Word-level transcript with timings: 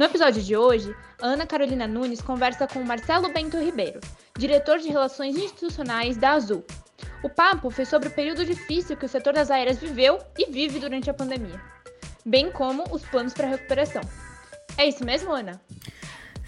No 0.00 0.06
episódio 0.06 0.42
de 0.42 0.56
hoje, 0.56 0.96
Ana 1.20 1.46
Carolina 1.46 1.86
Nunes 1.86 2.22
conversa 2.22 2.66
com 2.66 2.82
Marcelo 2.82 3.30
Bento 3.34 3.58
Ribeiro, 3.58 4.00
diretor 4.34 4.78
de 4.78 4.88
Relações 4.88 5.36
Institucionais 5.36 6.16
da 6.16 6.30
Azul. 6.30 6.64
O 7.22 7.28
papo 7.28 7.68
foi 7.68 7.84
sobre 7.84 8.08
o 8.08 8.10
período 8.10 8.42
difícil 8.42 8.96
que 8.96 9.04
o 9.04 9.08
setor 9.10 9.34
das 9.34 9.50
aéreas 9.50 9.76
viveu 9.76 10.18
e 10.38 10.50
vive 10.50 10.78
durante 10.78 11.10
a 11.10 11.12
pandemia, 11.12 11.60
bem 12.24 12.50
como 12.50 12.84
os 12.90 13.02
planos 13.02 13.34
para 13.34 13.46
a 13.46 13.50
recuperação. 13.50 14.00
É 14.78 14.88
isso 14.88 15.04
mesmo, 15.04 15.34
Ana? 15.34 15.60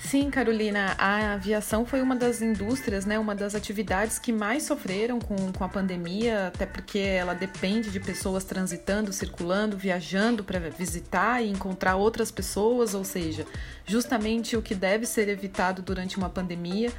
Sim, 0.05 0.31
Carolina, 0.31 0.95
a 0.99 1.35
aviação 1.35 1.87
foi 1.87 2.03
uma 2.03 2.15
das 2.15 2.43
indústrias, 2.43 3.07
né, 3.07 3.19
uma 3.19 3.35
das 3.35 3.55
atividades 3.55 4.19
que 4.19 4.33
mais 4.33 4.65
sofreram 4.65 5.19
com, 5.19 5.53
com 5.53 5.65
a 5.65 5.69
pandemia, 5.69 6.49
até 6.49 6.67
porque 6.67 6.99
ela 6.99 7.35
depende 7.35 7.89
de 7.91 8.01
pessoas 8.01 8.45
transitando, 8.45 9.13
circulando, 9.13 9.77
viajando 9.77 10.45
para 10.45 10.59
visitar 10.59 11.41
e 11.41 11.49
encontrar 11.49 11.97
outras 11.97 12.31
pessoas, 12.31 12.95
ou 12.95 13.05
seja, 13.05 13.47
justamente 13.87 14.57
o 14.57 14.61
que 14.61 14.75
deve 14.75 15.07
ser 15.07 15.29
evitado 15.29 15.81
durante 15.81 16.19
uma 16.19 16.29
pandemia. 16.29 16.93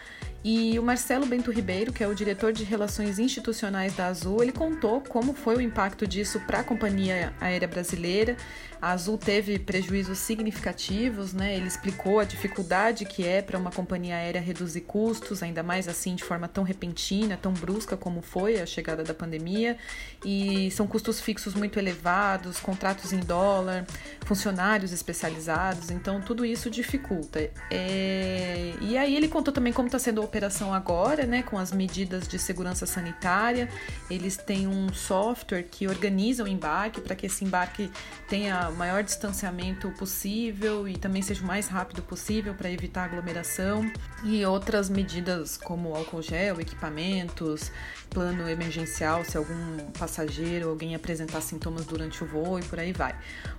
E 0.44 0.77
o 0.77 0.83
Marcelo 0.83 1.25
Bento 1.25 1.52
Ribeiro, 1.52 1.94
que 1.94 2.03
é 2.03 2.08
o 2.08 2.13
diretor 2.13 2.52
de 2.52 2.66
Relações 2.66 3.17
Institucionais 3.17 3.95
da 3.95 4.08
Azul, 4.08 4.44
ele 4.44 4.52
contou 4.52 5.00
como 5.00 5.33
foi 5.33 5.55
o 5.55 5.61
impacto 5.61 6.05
disso 6.05 6.39
para 6.41 6.59
a 6.59 6.63
companhia 6.63 7.33
aérea 7.39 7.67
brasileira. 7.67 8.35
A 8.83 8.91
Azul 8.91 9.17
teve 9.17 9.58
prejuízos 9.58 10.17
significativos, 10.17 11.31
né? 11.31 11.55
Ele 11.55 11.67
explicou 11.67 12.19
a 12.19 12.25
dificuldade 12.25 13.05
que 13.05 13.25
é 13.25 13.41
para 13.41 13.58
uma 13.58 13.72
companhia 13.72 14.17
aérea 14.17 14.41
reduzir 14.41 14.81
custos, 14.81 15.41
ainda 15.41 15.63
mais 15.63 15.88
assim 15.88 16.16
de 16.16 16.23
forma 16.25 16.50
tão 16.50 16.66
repentina, 16.66 17.38
tão 17.41 17.53
brusca 17.53 17.95
como 17.95 18.22
foi 18.22 18.59
a 18.59 18.66
chegada 18.66 19.02
da 19.02 19.13
pandemia. 19.13 19.78
E 20.25 20.69
são 20.72 20.85
custos 20.85 21.22
fixos 21.22 21.53
muito 21.53 21.80
elevados, 21.80 22.59
contratos 22.59 23.13
em 23.13 23.22
dólar, 23.22 23.85
funcionários 24.25 24.91
especializados, 24.91 25.89
então 25.89 26.19
tudo 26.19 26.45
isso 26.45 26.69
dificulta. 26.69 27.50
É... 27.72 28.73
E 28.81 28.97
aí 28.97 29.16
ele 29.16 29.30
contou 29.30 29.53
também 29.53 29.72
como 29.72 29.88
está 29.88 29.97
sendo 29.97 30.22
operação 30.33 30.73
agora, 30.73 31.27
né, 31.27 31.43
com 31.43 31.59
as 31.59 31.71
medidas 31.71 32.27
de 32.27 32.39
segurança 32.39 32.87
sanitária. 32.87 33.69
Eles 34.09 34.35
têm 34.35 34.67
um 34.67 34.91
software 34.91 35.61
que 35.61 35.87
organiza 35.87 36.43
o 36.43 36.47
embarque 36.47 36.99
para 36.99 37.15
que 37.15 37.27
esse 37.27 37.45
embarque 37.45 37.91
tenha 38.27 38.67
o 38.69 38.75
maior 38.75 39.03
distanciamento 39.03 39.91
possível 39.91 40.87
e 40.87 40.97
também 40.97 41.21
seja 41.21 41.43
o 41.43 41.45
mais 41.45 41.67
rápido 41.67 42.01
possível 42.01 42.55
para 42.55 42.71
evitar 42.71 43.03
aglomeração. 43.03 43.91
E 44.23 44.43
outras 44.43 44.89
medidas 44.89 45.55
como 45.55 45.95
álcool 45.95 46.23
gel, 46.23 46.59
equipamentos, 46.59 47.71
plano 48.09 48.49
emergencial 48.49 49.23
se 49.23 49.37
algum 49.37 49.77
passageiro, 49.97 50.69
alguém 50.69 50.95
apresentar 50.95 51.41
sintomas 51.41 51.85
durante 51.85 52.23
o 52.23 52.27
voo 52.27 52.57
e 52.59 52.63
por 52.63 52.79
aí 52.79 52.91
vai. 52.91 53.15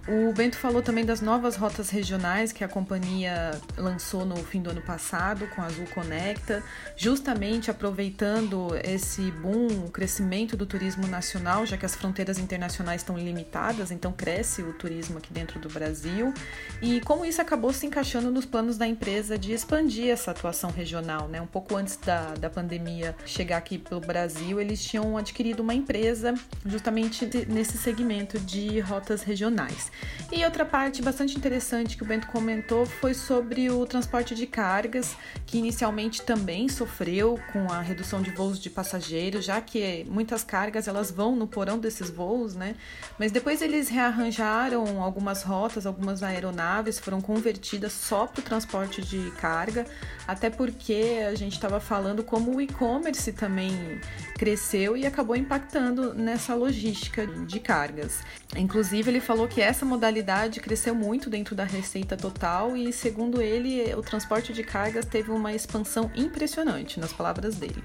O 0.08 0.32
Bento 0.32 0.56
falou 0.56 0.82
também 0.82 1.04
das 1.04 1.20
novas 1.20 1.54
rotas 1.54 1.88
regionais 1.90 2.50
que 2.50 2.64
a 2.64 2.68
companhia 2.68 3.60
lançou 3.76 4.24
no 4.24 4.36
fim 4.36 4.60
do 4.60 4.70
ano 4.70 4.82
passado 4.82 5.46
com 5.54 5.62
a 5.62 5.66
Azul 5.66 5.86
Conecta, 5.94 6.63
justamente 6.96 7.70
aproveitando 7.70 8.68
esse 8.82 9.30
boom, 9.30 9.86
o 9.86 9.90
crescimento 9.90 10.56
do 10.56 10.66
turismo 10.66 11.06
nacional, 11.06 11.66
já 11.66 11.76
que 11.76 11.86
as 11.86 11.94
fronteiras 11.94 12.38
internacionais 12.38 13.00
estão 13.00 13.16
limitadas, 13.16 13.90
então 13.90 14.12
cresce 14.12 14.62
o 14.62 14.72
turismo 14.72 15.18
aqui 15.18 15.32
dentro 15.32 15.58
do 15.58 15.68
Brasil. 15.68 16.32
E 16.80 17.00
como 17.00 17.24
isso 17.24 17.40
acabou 17.40 17.72
se 17.72 17.86
encaixando 17.86 18.30
nos 18.30 18.46
planos 18.46 18.76
da 18.76 18.86
empresa 18.86 19.36
de 19.36 19.52
expandir 19.52 20.08
essa 20.08 20.30
atuação 20.30 20.70
regional, 20.70 21.28
né? 21.28 21.40
Um 21.40 21.46
pouco 21.46 21.76
antes 21.76 21.96
da, 21.96 22.34
da 22.34 22.48
pandemia 22.48 23.14
chegar 23.26 23.56
aqui 23.56 23.78
pelo 23.78 24.00
Brasil, 24.00 24.60
eles 24.60 24.84
tinham 24.84 25.16
adquirido 25.16 25.60
uma 25.60 25.74
empresa 25.74 26.34
justamente 26.64 27.28
nesse 27.48 27.76
segmento 27.78 28.38
de 28.38 28.80
rotas 28.80 29.22
regionais. 29.22 29.90
E 30.32 30.44
outra 30.44 30.64
parte 30.64 31.02
bastante 31.02 31.36
interessante 31.36 31.96
que 31.96 32.02
o 32.02 32.06
Bento 32.06 32.26
comentou 32.28 32.86
foi 32.86 33.14
sobre 33.14 33.70
o 33.70 33.84
transporte 33.86 34.34
de 34.34 34.46
cargas, 34.46 35.16
que 35.46 35.58
inicialmente 35.58 36.22
também 36.22 36.53
sofreu 36.68 37.38
com 37.52 37.70
a 37.72 37.80
redução 37.80 38.22
de 38.22 38.30
voos 38.30 38.58
de 38.58 38.70
passageiros, 38.70 39.44
já 39.44 39.60
que 39.60 40.06
muitas 40.08 40.44
cargas 40.44 40.86
elas 40.88 41.10
vão 41.10 41.34
no 41.34 41.46
porão 41.46 41.78
desses 41.78 42.08
voos, 42.10 42.54
né? 42.54 42.76
Mas 43.18 43.32
depois 43.32 43.60
eles 43.60 43.88
rearranjaram 43.88 45.02
algumas 45.02 45.42
rotas, 45.42 45.86
algumas 45.86 46.22
aeronaves 46.22 46.98
foram 46.98 47.20
convertidas 47.20 47.92
só 47.92 48.26
para 48.26 48.40
o 48.40 48.42
transporte 48.42 49.02
de 49.02 49.30
carga, 49.32 49.84
até 50.26 50.48
porque 50.48 51.24
a 51.28 51.34
gente 51.34 51.54
estava 51.54 51.80
falando 51.80 52.22
como 52.22 52.56
o 52.56 52.60
e-commerce 52.60 53.32
também 53.32 54.00
cresceu 54.34 54.96
e 54.96 55.06
acabou 55.06 55.36
impactando 55.36 56.14
nessa 56.14 56.54
logística 56.54 57.26
de 57.26 57.60
cargas. 57.60 58.20
Inclusive, 58.56 59.10
ele 59.10 59.20
falou 59.20 59.48
que 59.48 59.60
essa 59.60 59.84
modalidade 59.84 60.60
cresceu 60.60 60.94
muito 60.94 61.28
dentro 61.28 61.54
da 61.54 61.64
receita 61.64 62.16
total 62.16 62.76
e, 62.76 62.92
segundo 62.92 63.42
ele, 63.42 63.92
o 63.94 64.02
transporte 64.02 64.52
de 64.52 64.62
cargas 64.62 65.04
teve 65.06 65.30
uma 65.30 65.52
expansão 65.52 66.10
impressionante, 66.34 66.98
nas 66.98 67.12
palavras 67.12 67.54
dele. 67.54 67.82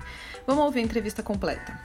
Vamos 0.47 0.65
ouvir 0.65 0.79
a 0.79 0.83
entrevista 0.83 1.21
completa 1.21 1.79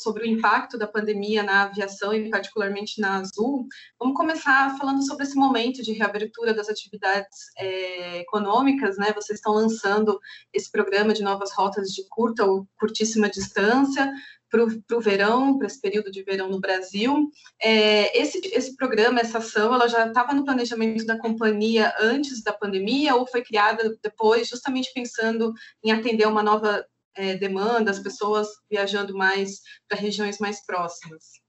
sobre 0.00 0.22
o 0.22 0.26
impacto 0.26 0.78
da 0.78 0.86
pandemia 0.86 1.42
na 1.42 1.62
aviação 1.64 2.14
e 2.14 2.30
particularmente 2.30 3.00
na 3.00 3.18
Azul. 3.18 3.66
Vamos 3.98 4.16
começar 4.16 4.76
falando 4.78 5.04
sobre 5.04 5.24
esse 5.24 5.34
momento 5.34 5.82
de 5.82 5.92
reabertura 5.92 6.54
das 6.54 6.68
atividades 6.68 7.36
é, 7.58 8.20
econômicas, 8.20 8.96
né? 8.96 9.12
Vocês 9.12 9.38
estão 9.38 9.52
lançando 9.52 10.18
esse 10.52 10.70
programa 10.70 11.12
de 11.12 11.22
novas 11.22 11.52
rotas 11.52 11.88
de 11.88 12.08
curta 12.08 12.44
ou 12.44 12.66
curtíssima 12.78 13.28
distância 13.28 14.10
para 14.50 14.64
o 14.64 15.00
verão, 15.00 15.58
para 15.58 15.66
esse 15.66 15.80
período 15.80 16.10
de 16.10 16.22
verão 16.22 16.48
no 16.48 16.60
Brasil. 16.60 17.30
É, 17.60 18.18
esse, 18.18 18.40
esse 18.52 18.76
programa, 18.76 19.20
essa 19.20 19.38
ação, 19.38 19.74
ela 19.74 19.88
já 19.88 20.06
estava 20.06 20.32
no 20.32 20.44
planejamento 20.44 21.04
da 21.04 21.18
companhia 21.18 21.94
antes 21.98 22.42
da 22.42 22.52
pandemia 22.52 23.14
ou 23.14 23.26
foi 23.26 23.42
criada 23.42 23.96
depois, 24.02 24.48
justamente 24.48 24.92
pensando 24.94 25.52
em 25.84 25.90
atender 25.90 26.26
uma 26.26 26.42
nova 26.42 26.84
é, 27.14 27.34
demanda, 27.34 27.90
as 27.90 27.98
pessoas 27.98 28.48
viajando 28.70 29.14
mais 29.14 29.60
para 29.88 29.98
regiões 29.98 30.38
mais 30.38 30.64
próximas? 30.64 31.40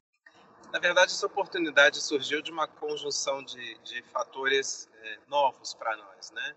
Na 0.72 0.80
verdade, 0.80 1.12
essa 1.12 1.26
oportunidade 1.26 2.02
surgiu 2.02 2.42
de 2.42 2.52
uma 2.52 2.68
conjunção 2.68 3.44
de, 3.44 3.78
de 3.84 4.04
fatores 4.04 4.88
é, 5.02 5.18
novos 5.28 5.74
para 5.74 5.96
nós, 5.98 6.32
né? 6.32 6.56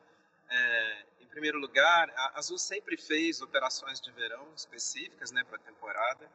É, 0.51 1.05
primeiro 1.33 1.59
lugar, 1.59 2.11
a 2.11 2.39
Azul 2.39 2.59
sempre 2.59 2.97
fez 2.97 3.41
operações 3.41 4.01
de 4.01 4.13
verão 4.13 4.47
específicas, 4.55 5.33
né, 5.33 5.43
para 5.45 5.57
a 5.57 5.61
temporada, 5.61 6.31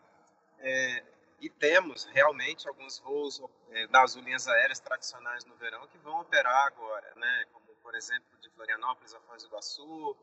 é, 0.59 1.03
e 1.39 1.49
temos 1.49 2.05
realmente 2.05 2.67
alguns 2.67 2.97
voos 2.97 3.39
é, 3.69 3.85
das 3.87 4.15
linhas 4.15 4.47
aéreas 4.47 4.79
tradicionais 4.79 5.45
no 5.45 5.55
verão 5.55 5.87
que 5.87 5.99
vão 5.99 6.19
operar 6.19 6.65
agora, 6.65 7.13
né, 7.15 7.45
como 7.53 7.67
por 7.83 7.93
exemplo 7.93 8.25
de 8.41 8.49
Florianópolis 8.49 9.13
a 9.13 9.19
Foz 9.21 9.43
do 9.43 9.49
Iguaçu, 9.49 10.17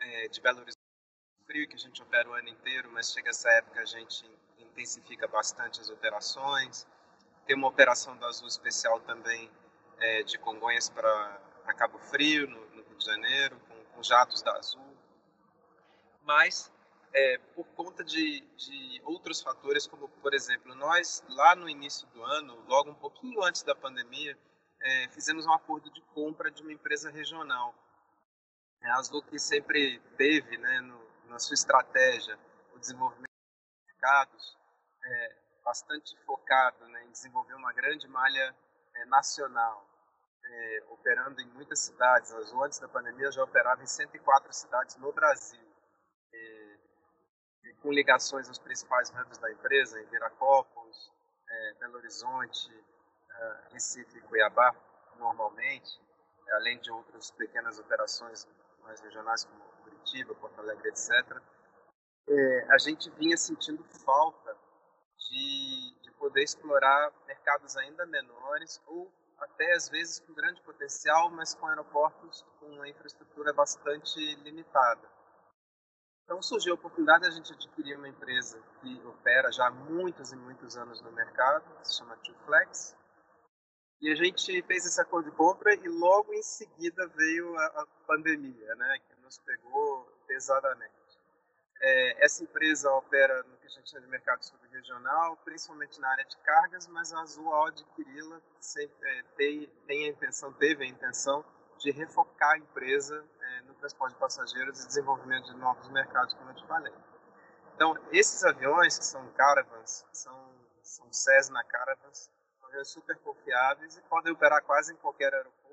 é, 0.00 0.28
de 0.28 0.40
Belo 0.40 0.60
Horizonte 0.60 0.76
frio 1.46 1.68
que 1.68 1.76
a 1.76 1.78
gente 1.78 2.02
opera 2.02 2.28
o 2.28 2.34
ano 2.34 2.48
inteiro, 2.48 2.90
mas 2.92 3.12
chega 3.12 3.30
essa 3.30 3.48
época 3.52 3.80
a 3.80 3.84
gente 3.84 4.28
intensifica 4.58 5.28
bastante 5.28 5.80
as 5.80 5.88
operações. 5.88 6.84
Tem 7.46 7.54
uma 7.54 7.68
operação 7.68 8.16
da 8.16 8.26
Azul 8.26 8.48
especial 8.48 8.98
também 9.00 9.48
é, 9.98 10.24
de 10.24 10.36
Congonhas 10.38 10.88
para 10.88 11.40
Cabo 11.78 11.98
Frio, 11.98 12.48
no, 12.48 12.60
no, 12.70 12.82
Rio 12.82 12.98
de 12.98 13.04
Janeiro, 13.04 13.60
com, 13.96 14.02
jatos 14.02 14.42
da 14.42 14.52
Azul. 14.52 14.96
Mas, 16.22 16.70
é, 17.12 17.38
por 17.54 17.64
conta 17.68 18.04
de, 18.04 18.40
de 18.40 19.00
outros 19.04 19.40
fatores, 19.40 19.86
como, 19.86 20.08
por 20.08 20.34
exemplo, 20.34 20.74
nós, 20.74 21.24
lá 21.28 21.56
no 21.56 21.68
início 21.68 22.06
do 22.08 22.22
ano, 22.22 22.62
logo 22.68 22.90
um 22.90 22.94
pouquinho 22.94 23.42
antes 23.42 23.62
da 23.62 23.74
pandemia, 23.74 24.38
é, 24.82 25.08
fizemos 25.08 25.46
um 25.46 25.52
acordo 25.52 25.90
de 25.90 26.00
compra 26.14 26.50
de 26.50 26.62
uma 26.62 26.72
empresa 26.72 27.10
regional. 27.10 27.74
A 28.82 28.98
Azul 28.98 29.22
que 29.22 29.38
sempre 29.38 30.00
teve, 30.16 30.58
né, 30.58 30.80
no, 30.80 31.00
na 31.28 31.38
sua 31.38 31.54
estratégia 31.54 32.38
o 32.74 32.78
desenvolvimento 32.78 33.26
de 33.26 33.92
mercados 33.92 34.56
é, 35.02 35.36
bastante 35.64 36.16
focado 36.24 36.86
né, 36.88 37.04
em 37.04 37.10
desenvolver 37.10 37.54
uma 37.54 37.72
grande 37.72 38.06
malha 38.06 38.54
é, 38.94 39.04
nacional, 39.06 39.84
é, 40.48 40.84
operando 40.88 41.40
em 41.40 41.46
muitas 41.48 41.80
cidades. 41.80 42.32
Antes 42.54 42.78
da 42.78 42.88
pandemia 42.88 43.30
já 43.30 43.42
operava 43.42 43.82
em 43.82 43.86
104 43.86 44.52
cidades 44.52 44.96
no 44.96 45.12
Brasil, 45.12 45.66
é, 46.32 46.76
com 47.82 47.92
ligações 47.92 48.48
aos 48.48 48.58
principais 48.58 49.10
hubs 49.10 49.38
da 49.38 49.50
empresa, 49.50 50.00
em 50.00 50.06
Viracopos, 50.06 51.12
é, 51.48 51.74
Belo 51.74 51.96
Horizonte, 51.96 52.72
uh, 52.72 53.72
Recife 53.72 54.18
e 54.18 54.20
Cuiabá, 54.22 54.74
normalmente, 55.18 56.00
além 56.52 56.78
de 56.80 56.90
outras 56.90 57.30
pequenas 57.30 57.78
operações 57.78 58.48
mais 58.80 59.00
regionais 59.00 59.44
como 59.44 59.60
Curitiba, 59.84 60.34
Porto 60.34 60.60
Alegre, 60.60 60.88
etc., 60.88 61.10
é, 62.28 62.66
a 62.72 62.78
gente 62.78 63.08
vinha 63.10 63.36
sentindo 63.36 63.84
falta 64.04 64.56
de, 65.16 66.00
de 66.02 66.10
poder 66.18 66.42
explorar 66.42 67.12
mercados 67.26 67.76
ainda 67.76 68.04
menores 68.06 68.82
ou 68.86 69.12
até 69.38 69.72
às 69.74 69.88
vezes 69.88 70.20
com 70.20 70.32
grande 70.34 70.60
potencial, 70.62 71.30
mas 71.30 71.54
com 71.54 71.66
aeroportos 71.66 72.44
com 72.58 72.66
uma 72.66 72.88
infraestrutura 72.88 73.52
bastante 73.52 74.18
limitada. 74.36 75.08
Então 76.24 76.42
surgiu 76.42 76.72
a 76.72 76.74
oportunidade 76.74 77.22
de 77.22 77.28
a 77.28 77.30
gente 77.30 77.52
adquirir 77.52 77.96
uma 77.96 78.08
empresa 78.08 78.60
que 78.80 79.00
opera 79.06 79.52
já 79.52 79.68
há 79.68 79.70
muitos 79.70 80.32
e 80.32 80.36
muitos 80.36 80.76
anos 80.76 81.00
no 81.00 81.12
mercado, 81.12 81.64
que 81.78 81.86
se 81.86 81.98
chama 81.98 82.18
Flex. 82.44 82.96
E 84.00 84.10
a 84.10 84.14
gente 84.16 84.60
fez 84.62 84.84
esse 84.84 85.00
acordo 85.00 85.30
de 85.30 85.36
compra 85.36 85.72
e 85.72 85.88
logo 85.88 86.34
em 86.34 86.42
seguida 86.42 87.06
veio 87.08 87.56
a, 87.56 87.66
a 87.66 87.86
pandemia, 88.06 88.74
né, 88.74 88.98
que 89.08 89.20
nos 89.20 89.38
pegou 89.38 90.04
pesadamente. 90.26 90.95
É, 91.80 92.24
essa 92.24 92.42
empresa 92.42 92.90
opera 92.92 93.42
no 93.42 93.56
que 93.58 93.66
a 93.66 93.70
gente 93.70 93.90
chama 93.90 94.04
de 94.04 94.10
mercado 94.10 94.42
subregional, 94.42 95.36
principalmente 95.44 96.00
na 96.00 96.08
área 96.08 96.24
de 96.24 96.36
cargas, 96.38 96.86
mas 96.88 97.12
a 97.12 97.20
Azul, 97.20 97.52
ao 97.52 97.66
adquiri-la, 97.66 98.40
é, 98.78 99.22
tem, 99.36 99.66
tem 99.86 100.06
a 100.06 100.08
intenção, 100.08 100.52
teve 100.54 100.84
a 100.84 100.86
intenção 100.86 101.44
de 101.78 101.90
refocar 101.90 102.52
a 102.52 102.58
empresa 102.58 103.24
é, 103.40 103.60
no 103.62 103.74
transporte 103.74 104.14
de 104.14 104.18
passageiros 104.20 104.82
e 104.82 104.86
desenvolvimento 104.86 105.52
de 105.52 105.56
novos 105.56 105.88
mercados, 105.90 106.32
como 106.34 106.50
eu 106.50 106.54
te 106.54 106.66
falei. 106.66 106.92
Então, 107.74 107.94
esses 108.10 108.42
aviões, 108.42 108.98
que 108.98 109.04
são 109.04 109.30
Caravans, 109.32 110.06
são, 110.12 110.54
são 110.82 111.12
Cessna 111.12 111.62
Caravans, 111.64 112.30
são 112.58 112.68
aviões 112.68 112.88
super 112.88 113.18
confiáveis 113.18 113.98
e 113.98 114.02
podem 114.02 114.32
operar 114.32 114.62
quase 114.62 114.94
em 114.94 114.96
qualquer 114.96 115.34
aeroporto. 115.34 115.65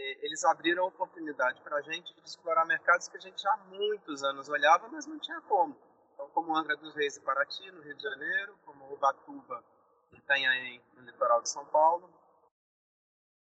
E 0.00 0.18
eles 0.22 0.44
abriram 0.44 0.86
oportunidade 0.86 1.60
para 1.62 1.76
a 1.76 1.82
gente 1.82 2.14
de 2.14 2.22
explorar 2.24 2.64
mercados 2.66 3.08
que 3.08 3.16
a 3.16 3.20
gente 3.20 3.42
já 3.42 3.52
há 3.52 3.56
muitos 3.56 4.22
anos 4.22 4.48
olhava, 4.48 4.88
mas 4.88 5.06
não 5.06 5.18
tinha 5.18 5.40
como. 5.40 5.76
Então, 6.14 6.28
como 6.30 6.56
Angra 6.56 6.76
dos 6.76 6.94
Reis 6.94 7.16
e 7.16 7.20
Paraty, 7.20 7.68
no 7.72 7.82
Rio 7.82 7.96
de 7.96 8.02
Janeiro, 8.02 8.56
como 8.64 8.92
Ubatuba 8.94 9.64
e 10.12 10.16
Itanhaém, 10.16 10.80
no 10.94 11.02
litoral 11.02 11.42
de 11.42 11.48
São 11.48 11.66
Paulo, 11.66 12.08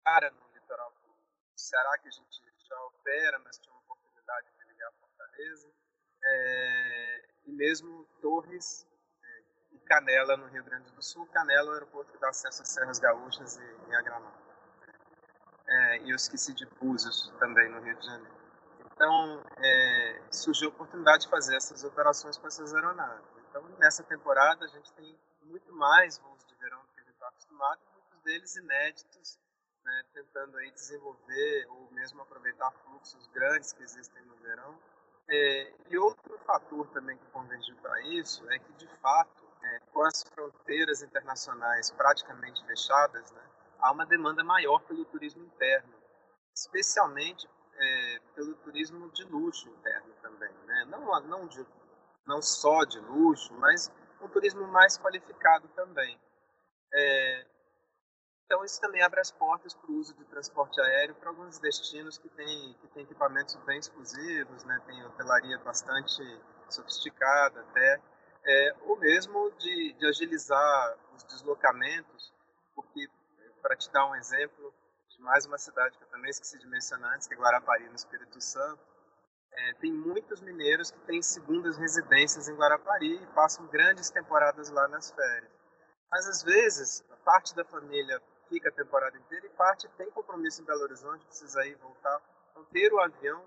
Cara, 0.04 0.32
no 0.32 0.54
litoral 0.54 0.92
Ceará, 1.56 1.98
que 2.00 2.08
a 2.08 2.12
gente 2.12 2.42
já 2.68 2.86
opera, 2.86 3.38
mas 3.40 3.60
tinha 3.60 3.72
uma 3.72 3.82
oportunidade 3.84 4.48
de 4.58 4.66
ligar 4.66 4.88
a 4.88 4.92
Fortaleza, 4.94 5.72
é, 6.24 7.30
e 7.46 7.52
mesmo 7.52 8.06
Torres 8.20 8.88
é, 9.24 9.44
e 9.74 9.80
Canela, 9.82 10.38
no 10.38 10.48
Rio 10.48 10.64
Grande 10.64 10.92
do 10.92 11.04
Sul. 11.04 11.28
Canela 11.28 11.68
é 11.68 11.70
o 11.70 11.74
aeroporto 11.74 12.12
que 12.12 12.18
dá 12.18 12.30
acesso 12.30 12.64
às 12.64 12.70
Serras 12.70 12.98
Gaúchas 12.98 13.58
e, 13.58 13.90
e 13.90 13.96
a 13.96 14.02
Gramado. 14.02 14.51
E 15.98 16.10
eu 16.10 16.16
esqueci 16.16 16.54
de 16.54 16.66
Búzios 16.80 17.34
também, 17.40 17.70
no 17.70 17.82
Rio 17.82 17.96
de 17.98 18.06
Janeiro. 18.06 18.42
Então, 18.94 19.44
é, 19.58 20.22
surgiu 20.32 20.70
a 20.70 20.72
oportunidade 20.72 21.24
de 21.24 21.30
fazer 21.30 21.56
essas 21.56 21.84
operações 21.84 22.38
com 22.38 22.48
essas 22.48 22.74
aeronaves. 22.74 23.26
Então, 23.50 23.64
nessa 23.80 24.04
temporada, 24.04 24.64
a 24.66 24.68
gente 24.68 24.92
tem 24.94 25.18
muito 25.44 25.74
mais 25.74 26.18
voos 26.20 26.46
de 26.46 26.56
verão 26.56 26.80
do 26.82 26.88
que 26.94 27.00
a 27.00 27.04
gente 27.04 27.14
está 27.14 27.28
acostumado, 27.28 27.80
muitos 27.94 28.22
deles 28.22 28.56
inéditos, 28.56 29.40
né, 29.84 30.04
tentando 30.14 30.58
aí 30.58 30.72
desenvolver 30.72 31.68
ou 31.70 31.92
mesmo 31.92 32.22
aproveitar 32.22 32.72
fluxos 32.84 33.28
grandes 33.34 33.74
que 33.74 33.84
existem 33.84 34.24
no 34.26 34.36
verão. 34.36 34.78
É, 35.28 35.74
e 35.90 35.98
outro 35.98 36.38
fator 36.46 36.88
também 36.90 37.18
que 37.18 37.26
convergiu 37.28 37.76
para 37.78 38.02
isso 38.02 38.48
é 38.52 38.60
que, 38.60 38.74
de 38.74 38.88
fato, 39.02 39.44
é, 39.64 39.80
com 39.92 40.04
as 40.04 40.24
fronteiras 40.24 41.02
internacionais 41.02 41.92
praticamente 41.92 42.64
fechadas, 42.66 43.32
né, 43.32 43.44
há 43.82 43.92
uma 43.92 44.06
demanda 44.06 44.44
maior 44.44 44.80
pelo 44.82 45.06
turismo 45.06 45.44
interno, 45.44 45.94
especialmente 46.54 47.50
é, 47.76 48.20
pelo 48.36 48.54
turismo 48.56 49.10
de 49.12 49.24
luxo 49.26 49.70
interno 49.70 50.14
também. 50.22 50.54
Né? 50.66 50.86
Não, 50.90 51.22
não, 51.22 51.48
de, 51.48 51.66
não 52.26 52.42
só 52.42 52.84
de 52.84 53.00
luxo, 53.00 53.54
mas 53.56 53.92
um 54.22 54.28
turismo 54.28 54.68
mais 54.68 54.98
qualificado 54.98 55.68
também. 55.70 56.20
É, 56.94 57.46
então, 58.46 58.66
isso 58.66 58.82
também 58.82 59.02
abre 59.02 59.22
as 59.22 59.32
portas 59.32 59.74
para 59.74 59.90
o 59.90 59.96
uso 59.96 60.14
de 60.14 60.26
transporte 60.26 60.80
aéreo 60.82 61.16
para 61.16 61.30
alguns 61.30 61.58
destinos 61.58 62.18
que 62.18 62.28
têm 62.28 62.74
que 62.82 62.88
tem 62.90 63.04
equipamentos 63.04 63.56
bem 63.66 63.80
exclusivos, 63.80 64.66
né? 64.66 64.82
tem 64.86 65.06
hotelaria 65.06 65.58
bastante 65.60 66.22
sofisticada 66.68 67.62
até, 67.62 68.02
é, 68.44 68.76
ou 68.82 68.98
mesmo 68.98 69.52
de, 69.52 69.94
de 69.94 70.06
agilizar 70.06 70.98
os 71.16 71.24
deslocamentos, 71.24 72.34
porque, 72.76 73.08
para 73.62 73.76
te 73.76 73.90
dar 73.92 74.06
um 74.10 74.16
exemplo 74.16 74.74
de 75.10 75.22
mais 75.22 75.46
uma 75.46 75.58
cidade 75.58 75.98
que 75.98 76.04
eu 76.04 76.10
também 76.10 76.30
esqueci 76.30 76.58
de 76.58 76.68
mencionar 76.68 77.16
antes, 77.16 77.28
que 77.28 77.34
é 77.34 77.38
Guarapari, 77.38 77.88
no 77.88 77.96
Espírito 77.96 78.42
Santo, 78.42 78.82
é, 79.54 79.74
tem 79.76 79.92
muitos 79.92 80.42
mineiros 80.42 80.92
que 80.92 81.00
têm 81.02 81.22
segundas 81.22 81.78
residências 81.78 82.48
em 82.48 82.56
Guarapari 82.56 83.22
e 83.22 83.28
passam 83.28 83.68
grandes 83.68 84.10
temporadas 84.10 84.70
lá 84.70 84.88
nas 84.88 85.12
férias. 85.12 85.52
Mas 86.10 86.28
às 86.28 86.44
vezes, 86.44 87.04
parte 87.24 87.56
da 87.56 87.64
família 87.64 88.22
fica 88.50 88.70
a 88.70 88.72
temporada 88.72 89.18
inteira 89.18 89.46
e 89.46 89.50
parte 89.50 89.88
tem 89.98 90.10
compromisso 90.12 90.62
em 90.62 90.66
Belo 90.66 90.82
Horizonte, 90.82 91.26
precisa 91.26 91.66
ir 91.66 91.76
voltar. 91.76 92.22
Então, 92.52 92.66
ter 92.66 92.92
o 92.92 93.00
avião 93.00 93.44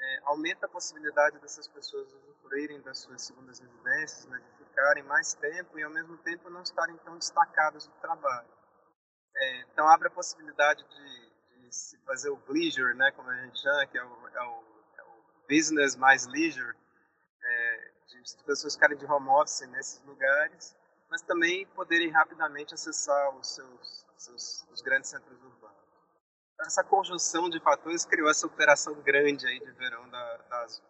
é, 0.00 0.20
aumenta 0.24 0.66
a 0.66 0.68
possibilidade 0.68 1.38
dessas 1.38 1.68
pessoas 1.68 2.12
usufruírem 2.12 2.80
das 2.80 2.98
suas 2.98 3.22
segundas 3.22 3.58
residências, 3.58 4.26
né, 4.26 4.38
de 4.38 4.64
ficarem 4.64 5.02
mais 5.02 5.34
tempo 5.34 5.78
e, 5.78 5.82
ao 5.82 5.90
mesmo 5.90 6.16
tempo, 6.18 6.48
não 6.48 6.62
estarem 6.62 6.96
tão 6.98 7.18
destacadas 7.18 7.86
do 7.86 7.94
trabalho. 7.94 8.48
É, 9.40 9.60
então, 9.62 9.88
abre 9.88 10.08
a 10.08 10.10
possibilidade 10.10 10.84
de, 10.84 11.60
de, 11.60 11.74
se 11.74 11.96
fazer 11.98 12.30
o 12.30 12.40
leisure, 12.48 12.94
né, 12.94 13.10
como 13.12 13.30
a 13.30 13.36
gente 13.42 13.60
chama, 13.60 13.86
que 13.86 13.96
é 13.96 14.04
o, 14.04 14.28
é 14.28 14.42
o, 14.42 14.64
é 14.98 15.02
o 15.02 15.24
business 15.48 15.96
mais 15.96 16.26
leisure, 16.26 16.76
é, 17.42 17.90
de 18.08 18.20
as 18.20 18.34
pessoas 18.42 18.74
ficarem 18.74 18.96
de 18.96 19.06
home 19.06 19.28
office 19.28 19.60
nesses 19.68 20.02
lugares, 20.04 20.76
mas 21.10 21.22
também 21.22 21.66
poderem 21.68 22.10
rapidamente 22.10 22.74
acessar 22.74 23.36
os 23.36 23.54
seus 23.54 24.08
os, 24.26 24.66
os 24.72 24.82
grandes 24.82 25.10
centros 25.10 25.40
urbanos. 25.42 25.76
Essa 26.60 26.82
conjunção 26.82 27.48
de 27.48 27.60
fatores 27.60 28.04
criou 28.04 28.28
essa 28.28 28.46
operação 28.46 28.94
grande 29.02 29.46
aí 29.46 29.60
de 29.60 29.70
verão 29.72 30.08
da, 30.08 30.36
da 30.48 30.62
Azul. 30.62 30.84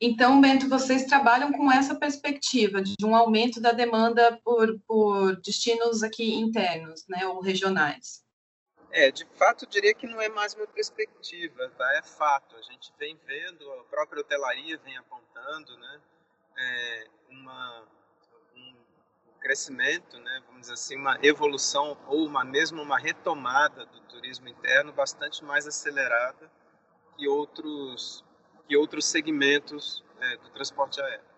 Então, 0.00 0.40
Bento, 0.40 0.68
vocês 0.68 1.04
trabalham 1.04 1.52
com 1.52 1.70
essa 1.70 1.94
perspectiva 1.94 2.82
de 2.82 2.94
um 3.04 3.14
aumento 3.14 3.60
da 3.60 3.72
demanda 3.72 4.38
por, 4.44 4.78
por 4.86 5.36
destinos 5.36 6.02
aqui 6.02 6.34
internos, 6.34 7.06
né, 7.08 7.26
ou 7.26 7.40
regionais. 7.40 8.24
É, 8.92 9.10
de 9.10 9.24
fato, 9.36 9.64
eu 9.64 9.68
diria 9.68 9.94
que 9.94 10.06
não 10.06 10.20
é 10.20 10.28
mais 10.28 10.54
uma 10.54 10.66
perspectiva, 10.66 11.68
tá? 11.78 11.94
É 11.94 12.02
fato. 12.02 12.56
A 12.56 12.62
gente 12.62 12.92
vem 12.98 13.16
vendo, 13.24 13.70
a 13.72 13.84
própria 13.84 14.20
hotelaria 14.20 14.76
vem 14.78 14.96
apontando, 14.96 15.76
né, 15.78 16.00
é, 16.58 17.06
uma 17.30 17.86
crescimento, 19.40 20.18
né, 20.18 20.42
vamos 20.46 20.62
dizer 20.62 20.74
assim, 20.74 20.96
uma 20.96 21.18
evolução 21.22 21.96
ou 22.06 22.26
uma 22.26 22.44
mesmo 22.44 22.82
uma 22.82 22.98
retomada 22.98 23.86
do 23.86 24.00
turismo 24.02 24.48
interno 24.48 24.92
bastante 24.92 25.42
mais 25.42 25.66
acelerada 25.66 26.50
que 27.16 27.26
outros 27.26 28.24
que 28.70 28.76
outros 28.76 29.04
segmentos 29.04 30.04
é, 30.20 30.36
do 30.36 30.48
transporte 30.50 31.00
aéreo. 31.00 31.28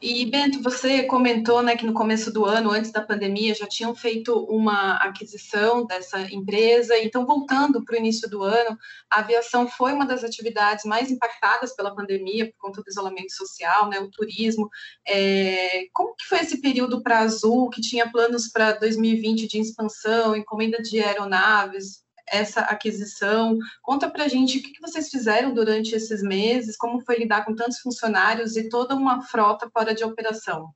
E 0.00 0.24
Bento, 0.24 0.62
você 0.62 1.04
comentou 1.04 1.62
né, 1.62 1.76
que 1.76 1.84
no 1.86 1.92
começo 1.92 2.32
do 2.32 2.44
ano, 2.44 2.70
antes 2.70 2.90
da 2.90 3.02
pandemia, 3.02 3.54
já 3.54 3.68
tinham 3.68 3.94
feito 3.94 4.34
uma 4.46 4.94
aquisição 4.94 5.86
dessa 5.86 6.20
empresa. 6.32 6.98
Então, 6.98 7.26
voltando 7.26 7.84
para 7.84 7.94
o 7.94 7.98
início 7.98 8.28
do 8.28 8.42
ano, 8.42 8.76
a 9.08 9.20
aviação 9.20 9.68
foi 9.68 9.92
uma 9.92 10.06
das 10.06 10.24
atividades 10.24 10.86
mais 10.86 11.10
impactadas 11.10 11.76
pela 11.76 11.94
pandemia 11.94 12.46
por 12.46 12.56
conta 12.58 12.82
do 12.82 12.88
isolamento 12.88 13.32
social, 13.32 13.90
né, 13.90 14.00
o 14.00 14.10
turismo. 14.10 14.68
É, 15.06 15.84
como 15.92 16.16
que 16.16 16.24
foi 16.24 16.40
esse 16.40 16.60
período 16.62 17.00
para 17.02 17.18
a 17.18 17.22
Azul, 17.22 17.68
que 17.68 17.82
tinha 17.82 18.10
planos 18.10 18.48
para 18.48 18.72
2020 18.72 19.46
de 19.46 19.60
expansão, 19.60 20.34
encomenda 20.34 20.82
de 20.82 21.00
aeronaves, 21.00 22.02
essa 22.32 22.62
aquisição. 22.62 23.58
Conta 23.82 24.10
para 24.10 24.24
a 24.24 24.28
gente 24.28 24.58
o 24.58 24.62
que 24.62 24.80
vocês 24.80 25.10
fizeram 25.10 25.52
durante 25.52 25.94
esses 25.94 26.22
meses, 26.22 26.76
como 26.76 27.04
foi 27.04 27.16
lidar 27.16 27.44
com 27.44 27.54
tantos 27.54 27.78
funcionários 27.80 28.56
e 28.56 28.70
toda 28.70 28.94
uma 28.94 29.22
frota 29.22 29.68
fora 29.70 29.94
de 29.94 30.02
operação. 30.02 30.74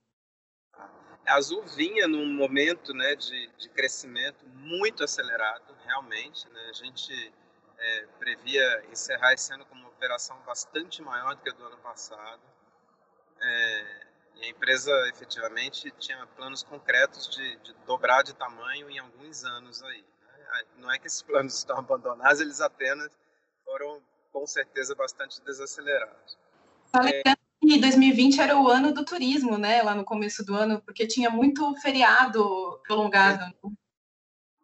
A 1.27 1.35
Azul 1.35 1.65
vinha 1.65 2.07
num 2.07 2.27
momento 2.27 2.93
né, 2.95 3.17
de, 3.17 3.51
de 3.59 3.69
crescimento 3.71 4.47
muito 4.55 5.03
acelerado, 5.03 5.75
realmente. 5.85 6.47
Né? 6.51 6.61
A 6.69 6.73
gente 6.73 7.33
é, 7.79 8.07
previa 8.19 8.85
encerrar 8.93 9.33
esse 9.33 9.53
ano 9.53 9.65
com 9.65 9.75
uma 9.75 9.89
operação 9.89 10.39
bastante 10.47 11.03
maior 11.03 11.35
do 11.35 11.43
que 11.43 11.51
a 11.51 11.53
do 11.53 11.65
ano 11.65 11.79
passado. 11.79 12.43
É, 13.41 14.07
e 14.37 14.45
a 14.45 14.49
empresa 14.51 14.93
efetivamente 15.09 15.91
tinha 15.99 16.25
planos 16.37 16.63
concretos 16.63 17.29
de, 17.29 17.57
de 17.57 17.75
dobrar 17.87 18.23
de 18.23 18.35
tamanho 18.35 18.89
em 18.91 18.99
alguns 18.99 19.43
anos 19.45 19.83
aí 19.83 20.05
não 20.79 20.91
é 20.93 20.99
que 20.99 21.07
esses 21.07 21.23
planos 21.23 21.57
estão 21.57 21.79
abandonados, 21.79 22.41
eles 22.41 22.61
apenas 22.61 23.11
foram, 23.65 24.03
com 24.33 24.47
certeza, 24.47 24.95
bastante 24.95 25.41
desacelerados. 25.43 26.39
Só 26.87 27.01
lembrando 27.01 27.37
que 27.37 27.47
que 27.67 27.81
2020 27.81 28.41
era 28.41 28.57
o 28.57 28.69
ano 28.69 28.93
do 28.93 29.05
turismo, 29.05 29.59
né? 29.59 29.83
Lá 29.83 29.95
no 29.95 30.05
começo 30.05 30.45
do 30.45 30.55
ano, 30.55 30.81
porque 30.83 31.07
tinha 31.07 31.31
muito 31.31 31.75
feriado 31.81 32.81
prolongado. 32.87 33.53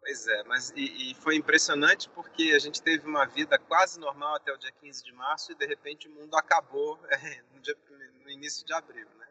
Pois 0.00 0.26
é, 0.26 0.42
mas 0.44 0.70
e, 0.74 1.10
e, 1.10 1.14
foi 1.14 1.36
impressionante 1.36 2.08
porque 2.08 2.52
a 2.54 2.58
gente 2.58 2.82
teve 2.82 3.06
uma 3.06 3.24
vida 3.24 3.56
quase 3.56 4.00
normal 4.00 4.34
até 4.34 4.52
o 4.52 4.58
dia 4.58 4.72
15 4.72 5.04
de 5.04 5.12
março 5.12 5.52
e 5.52 5.54
de 5.54 5.64
repente 5.64 6.08
o 6.08 6.10
mundo 6.10 6.34
acabou 6.34 6.98
é, 7.08 7.42
no, 7.52 7.60
dia, 7.60 7.76
no, 8.24 8.30
início 8.30 8.66
de 8.66 8.72
abril, 8.72 9.06
né? 9.18 9.28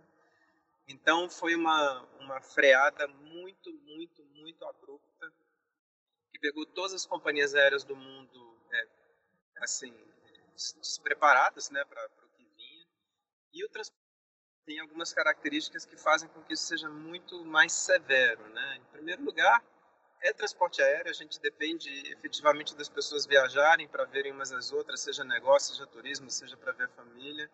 Então 0.88 1.30
foi 1.30 1.56
uma, 1.56 2.06
uma 2.22 2.42
freada 2.42 3.06
muito, 3.08 3.74
muito, 3.86 4.24
muito 4.34 4.66
abrupta 4.66 5.32
pegou 6.42 6.66
todas 6.66 6.94
as 6.94 7.06
companhias 7.06 7.54
aéreas 7.56 7.84
do 7.84 7.96
mundo 7.96 8.58
é, 8.74 8.88
assim 9.58 9.94
despreparadas, 10.56 11.70
né, 11.70 11.84
para 11.86 12.06
o 12.06 12.30
que 12.38 12.44
vinha. 12.56 12.86
E 13.54 13.64
o 13.64 13.70
transporte 13.70 14.02
tem 14.66 14.80
algumas 14.80 15.14
características 15.14 15.86
que 15.86 15.98
fazem 15.98 16.30
com 16.30 16.42
que 16.44 16.54
isso 16.54 16.66
seja 16.66 16.90
muito 16.90 17.44
mais 17.46 17.74
severo, 17.74 18.48
né? 18.50 18.78
Em 18.78 18.92
primeiro 18.92 19.24
lugar, 19.24 19.64
é 20.22 20.32
transporte 20.32 20.82
aéreo, 20.82 21.10
a 21.10 21.14
gente 21.14 21.40
depende 21.42 21.90
efetivamente 22.12 22.76
das 22.76 22.88
pessoas 22.88 23.26
viajarem 23.26 23.88
para 23.88 24.06
verem 24.06 24.32
umas 24.32 24.52
as 24.52 24.72
outras, 24.72 25.02
seja 25.02 25.24
negócio, 25.24 25.74
seja 25.74 25.88
turismo, 25.88 26.30
seja 26.30 26.56
para 26.56 26.74
ver 26.74 26.86
a 26.86 26.90
família. 26.90 27.50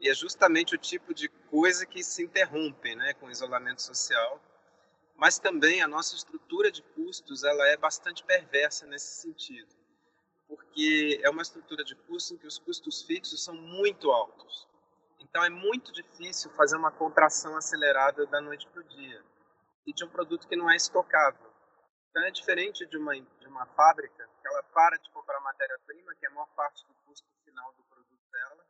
E 0.00 0.08
é 0.08 0.14
justamente 0.14 0.74
o 0.74 0.78
tipo 0.78 1.14
de 1.14 1.28
coisa 1.28 1.86
que 1.86 2.02
se 2.02 2.24
interrompe 2.24 2.94
né, 2.96 3.14
com 3.14 3.26
o 3.26 3.30
isolamento 3.30 3.80
social. 3.80 4.40
Mas 5.20 5.38
também 5.38 5.82
a 5.82 5.86
nossa 5.86 6.16
estrutura 6.16 6.72
de 6.72 6.82
custos 6.82 7.44
ela 7.44 7.68
é 7.68 7.76
bastante 7.76 8.24
perversa 8.24 8.86
nesse 8.86 9.20
sentido, 9.20 9.68
porque 10.48 11.20
é 11.22 11.28
uma 11.28 11.42
estrutura 11.42 11.84
de 11.84 11.94
custos 11.94 12.30
em 12.30 12.38
que 12.38 12.46
os 12.46 12.58
custos 12.58 13.02
fixos 13.02 13.44
são 13.44 13.54
muito 13.54 14.10
altos. 14.10 14.66
Então 15.18 15.44
é 15.44 15.50
muito 15.50 15.92
difícil 15.92 16.50
fazer 16.52 16.74
uma 16.78 16.90
contração 16.90 17.54
acelerada 17.54 18.24
da 18.28 18.40
noite 18.40 18.66
para 18.68 18.80
o 18.80 18.84
dia 18.84 19.22
e 19.86 19.92
de 19.92 20.02
um 20.06 20.08
produto 20.08 20.48
que 20.48 20.56
não 20.56 20.70
é 20.70 20.76
estocável. 20.76 21.52
Então 22.08 22.24
é 22.24 22.30
diferente 22.30 22.86
de 22.86 22.96
uma, 22.96 23.14
de 23.14 23.46
uma 23.46 23.66
fábrica, 23.66 24.26
que 24.40 24.48
ela 24.48 24.62
para 24.72 24.96
de 24.96 25.10
comprar 25.10 25.38
matéria-prima, 25.40 26.14
que 26.14 26.24
é 26.24 26.30
a 26.30 26.32
maior 26.32 26.48
parte 26.56 26.82
do 26.86 26.94
custo 27.04 27.28
final 27.44 27.74
do 27.74 27.84
produto 27.84 28.30
dela, 28.32 28.66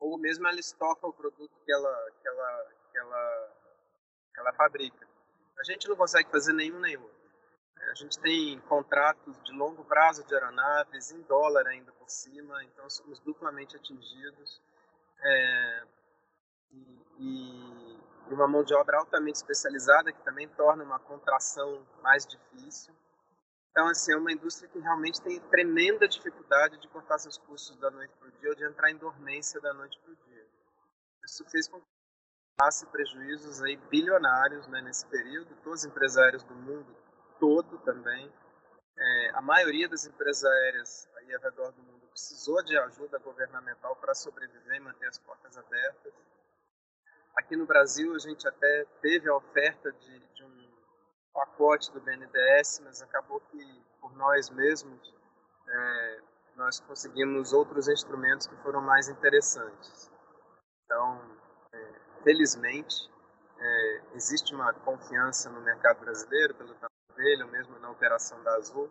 ou 0.00 0.16
mesmo 0.16 0.48
ela 0.48 0.58
estoca 0.58 1.06
o 1.06 1.12
produto 1.12 1.54
que 1.66 1.70
ela, 1.70 2.10
que 2.12 2.28
ela, 2.28 2.72
que 2.90 2.98
ela, 2.98 3.56
que 4.32 4.40
ela 4.40 4.52
fabrica. 4.54 5.07
A 5.58 5.64
gente 5.64 5.88
não 5.88 5.96
consegue 5.96 6.30
fazer 6.30 6.52
nenhum 6.52 6.78
nem 6.78 6.96
outro. 6.96 7.18
A 7.90 7.94
gente 7.94 8.18
tem 8.18 8.60
contratos 8.62 9.40
de 9.42 9.52
longo 9.52 9.84
prazo 9.84 10.24
de 10.24 10.34
aeronaves, 10.34 11.10
em 11.10 11.22
dólar 11.22 11.66
ainda 11.66 11.92
por 11.92 12.08
cima, 12.08 12.62
então 12.64 12.88
somos 12.90 13.18
duplamente 13.20 13.76
atingidos. 13.76 14.60
É, 15.20 15.82
e, 16.70 17.98
e 18.28 18.34
uma 18.34 18.46
mão 18.46 18.62
de 18.62 18.74
obra 18.74 18.98
altamente 18.98 19.36
especializada, 19.36 20.12
que 20.12 20.22
também 20.22 20.48
torna 20.48 20.84
uma 20.84 20.98
contração 20.98 21.86
mais 22.02 22.26
difícil. 22.26 22.94
Então, 23.70 23.86
assim, 23.88 24.12
é 24.12 24.16
uma 24.16 24.32
indústria 24.32 24.68
que 24.68 24.78
realmente 24.78 25.20
tem 25.22 25.40
tremenda 25.40 26.08
dificuldade 26.08 26.78
de 26.78 26.88
cortar 26.88 27.18
seus 27.18 27.38
custos 27.38 27.76
da 27.78 27.90
noite 27.90 28.12
para 28.18 28.28
o 28.28 28.32
dia 28.32 28.50
ou 28.50 28.54
de 28.54 28.64
entrar 28.64 28.90
em 28.90 28.96
dormência 28.96 29.60
da 29.60 29.72
noite 29.72 29.98
para 30.00 30.12
o 30.12 30.16
dia. 30.16 30.46
Isso 31.24 31.44
fez 31.48 31.68
com 31.68 31.80
que 31.80 31.86
passe 32.58 32.84
prejuízos 32.86 33.62
aí 33.62 33.76
bilionários 33.88 34.66
né, 34.66 34.80
nesse 34.82 35.06
período, 35.06 35.54
todos 35.62 35.80
os 35.80 35.86
empresários 35.86 36.42
do 36.42 36.54
mundo 36.54 36.94
todo 37.38 37.78
também. 37.78 38.30
É, 38.98 39.30
a 39.34 39.40
maioria 39.40 39.88
das 39.88 40.04
empresas 40.04 40.44
aéreas 40.44 41.08
aí 41.18 41.32
ao 41.32 41.40
redor 41.40 41.70
do 41.70 41.82
mundo 41.84 42.08
precisou 42.08 42.60
de 42.64 42.76
ajuda 42.76 43.16
governamental 43.20 43.94
para 43.94 44.12
sobreviver 44.12 44.74
e 44.74 44.80
manter 44.80 45.06
as 45.06 45.18
portas 45.18 45.56
abertas. 45.56 46.12
Aqui 47.36 47.54
no 47.54 47.64
Brasil, 47.64 48.12
a 48.12 48.18
gente 48.18 48.48
até 48.48 48.84
teve 49.00 49.28
a 49.28 49.36
oferta 49.36 49.92
de, 49.92 50.18
de 50.34 50.44
um 50.44 50.68
pacote 51.32 51.92
do 51.92 52.00
BNDES, 52.00 52.80
mas 52.84 53.00
acabou 53.00 53.38
que, 53.38 53.84
por 54.00 54.12
nós 54.16 54.50
mesmos, 54.50 55.14
é, 55.68 56.20
nós 56.56 56.80
conseguimos 56.80 57.52
outros 57.52 57.86
instrumentos 57.86 58.48
que 58.48 58.56
foram 58.56 58.80
mais 58.80 59.08
interessantes. 59.08 60.10
Felizmente, 62.28 63.10
é, 63.58 64.02
existe 64.12 64.54
uma 64.54 64.70
confiança 64.74 65.48
no 65.48 65.62
mercado 65.62 66.00
brasileiro 66.00 66.54
pelo 66.56 66.74
tamanho 66.74 67.16
dele, 67.16 67.42
ou 67.44 67.48
mesmo 67.48 67.78
na 67.78 67.90
operação 67.90 68.42
da 68.42 68.54
Azul, 68.56 68.90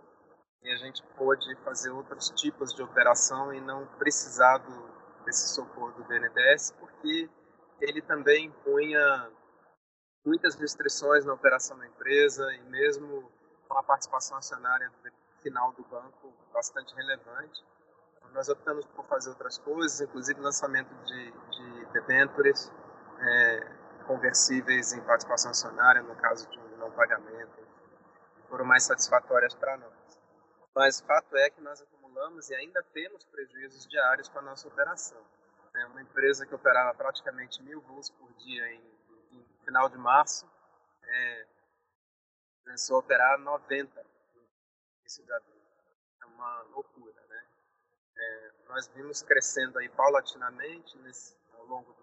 e 0.63 0.71
a 0.71 0.75
gente 0.77 1.03
pôde 1.15 1.55
fazer 1.57 1.91
outros 1.91 2.31
tipos 2.31 2.73
de 2.73 2.81
operação 2.81 3.53
e 3.53 3.61
não 3.61 3.85
precisar 3.99 4.57
do, 4.57 4.89
desse 5.23 5.49
socorro 5.49 5.91
do 5.91 6.03
BNDES, 6.05 6.71
porque 6.79 7.29
ele 7.79 8.01
também 8.01 8.49
punha 8.63 9.31
muitas 10.25 10.55
restrições 10.55 11.23
na 11.23 11.33
operação 11.33 11.77
da 11.77 11.85
empresa 11.85 12.51
e 12.55 12.61
mesmo 12.71 13.31
com 13.67 13.77
a 13.77 13.83
participação 13.83 14.39
acionária 14.39 14.91
final 15.43 15.73
do 15.73 15.83
banco 15.83 16.33
bastante 16.51 16.91
relevante. 16.95 17.63
Nós 18.33 18.49
optamos 18.49 18.83
por 18.87 19.05
fazer 19.05 19.29
outras 19.29 19.59
coisas, 19.59 20.01
inclusive 20.01 20.41
lançamento 20.41 20.91
de, 21.05 21.31
de 21.31 21.85
debentures 21.93 22.71
é, 23.19 24.03
conversíveis 24.05 24.93
em 24.93 25.01
participação 25.01 25.51
acionária, 25.51 26.01
no 26.01 26.15
caso 26.15 26.49
de 26.49 26.59
um 26.59 26.77
não 26.77 26.91
pagamento, 26.91 27.67
foram 28.49 28.65
mais 28.65 28.83
satisfatórias 28.83 29.53
para 29.53 29.77
nós. 29.77 30.19
Mas 30.75 31.01
fato 31.01 31.35
é 31.35 31.49
que 31.49 31.61
nós 31.61 31.81
acumulamos 31.81 32.49
e 32.49 32.55
ainda 32.55 32.83
temos 32.93 33.25
prejuízos 33.25 33.87
diários 33.87 34.29
com 34.29 34.39
a 34.39 34.43
nossa 34.43 34.67
operação 34.67 35.23
né, 35.77 35.85
uma 35.85 36.01
empresa 36.01 36.45
que 36.45 36.55
operava 36.55 36.93
praticamente 36.95 37.61
mil 37.61 37.79
voos 37.81 38.09
por 38.09 38.33
dia 38.33 38.67
em, 38.73 38.81
em 39.31 39.45
final 39.63 39.87
de 39.89 39.97
março, 39.97 40.49
é, 41.03 41.47
começou 42.63 42.97
a 42.97 42.99
operar 42.99 43.37
90 43.39 44.03
no 44.33 44.41
início 45.01 45.23
de 45.23 45.31
abril. 45.31 45.61
É 46.21 46.25
uma 46.25 46.61
loucura, 46.63 47.21
né? 47.29 47.45
É, 48.17 48.51
nós 48.67 48.87
vimos 48.87 49.21
crescendo 49.21 49.77
aí 49.77 49.87
paulatinamente 49.89 50.97
nesse, 50.99 51.37
ao 51.53 51.65
longo 51.65 51.93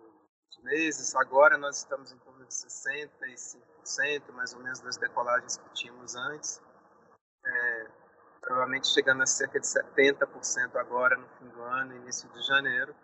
meses. 0.58 1.14
Agora 1.16 1.56
nós 1.58 1.78
estamos 1.78 2.12
em 2.12 2.18
torno 2.18 2.44
de 2.44 2.54
65%, 2.54 4.32
mais 4.32 4.52
ou 4.54 4.60
menos, 4.60 4.80
das 4.80 4.96
decolagens 4.96 5.56
que 5.56 5.68
tínhamos 5.70 6.14
antes. 6.16 6.62
É, 7.44 7.86
provavelmente 8.40 8.88
chegando 8.88 9.22
a 9.22 9.26
cerca 9.26 9.60
de 9.60 9.66
70% 9.66 10.76
agora 10.76 11.16
no 11.16 11.28
fim 11.38 11.48
do 11.48 11.62
ano, 11.62 11.96
início 11.96 12.28
de 12.30 12.42
janeiro 12.42 12.94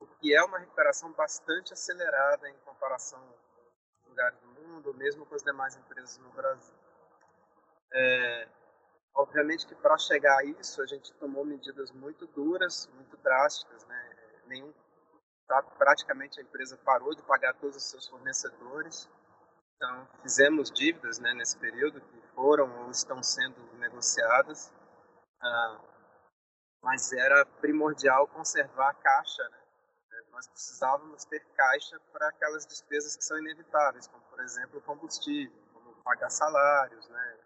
o 0.00 0.06
que 0.06 0.34
é 0.34 0.42
uma 0.42 0.58
recuperação 0.58 1.12
bastante 1.12 1.72
acelerada 1.72 2.48
em 2.48 2.56
comparação 2.64 3.20
com 4.02 4.10
lugares 4.10 4.38
do 4.38 4.46
mundo, 4.48 4.94
mesmo 4.94 5.26
com 5.26 5.34
as 5.34 5.42
demais 5.42 5.76
empresas 5.76 6.18
no 6.18 6.30
Brasil. 6.30 6.74
É, 7.92 8.48
obviamente 9.14 9.66
que 9.66 9.74
para 9.74 9.96
chegar 9.98 10.38
a 10.38 10.44
isso, 10.44 10.80
a 10.82 10.86
gente 10.86 11.12
tomou 11.14 11.44
medidas 11.44 11.90
muito 11.90 12.26
duras, 12.28 12.88
muito 12.94 13.16
drásticas, 13.18 13.84
né? 13.86 14.16
Nenhum, 14.46 14.72
praticamente 15.78 16.40
a 16.40 16.42
empresa 16.42 16.76
parou 16.84 17.14
de 17.14 17.22
pagar 17.22 17.54
todos 17.54 17.76
os 17.76 17.90
seus 17.90 18.06
fornecedores. 18.08 19.08
Então, 19.76 20.08
fizemos 20.22 20.70
dívidas 20.70 21.18
né, 21.18 21.32
nesse 21.34 21.56
período 21.56 22.00
que 22.00 22.20
foram 22.34 22.84
ou 22.84 22.90
estão 22.90 23.22
sendo 23.22 23.60
negociadas, 23.78 24.72
ah, 25.40 25.80
mas 26.82 27.12
era 27.12 27.46
primordial 27.60 28.26
conservar 28.28 28.90
a 28.90 28.94
caixa 28.94 29.42
né, 29.48 29.58
nós 30.38 30.46
precisávamos 30.46 31.24
ter 31.24 31.44
caixa 31.56 32.00
para 32.12 32.28
aquelas 32.28 32.66
despesas 32.66 33.16
que 33.16 33.24
são 33.24 33.38
inevitáveis, 33.38 34.06
como, 34.06 34.22
por 34.24 34.40
exemplo, 34.40 34.80
combustível, 34.82 35.56
como 35.72 35.94
pagar 36.02 36.30
salários, 36.30 37.08
né? 37.08 37.38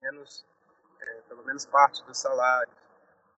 menos, 0.00 0.46
é, 1.00 1.20
pelo 1.28 1.44
menos 1.44 1.66
parte 1.66 2.02
dos 2.04 2.18
salários. 2.18 2.81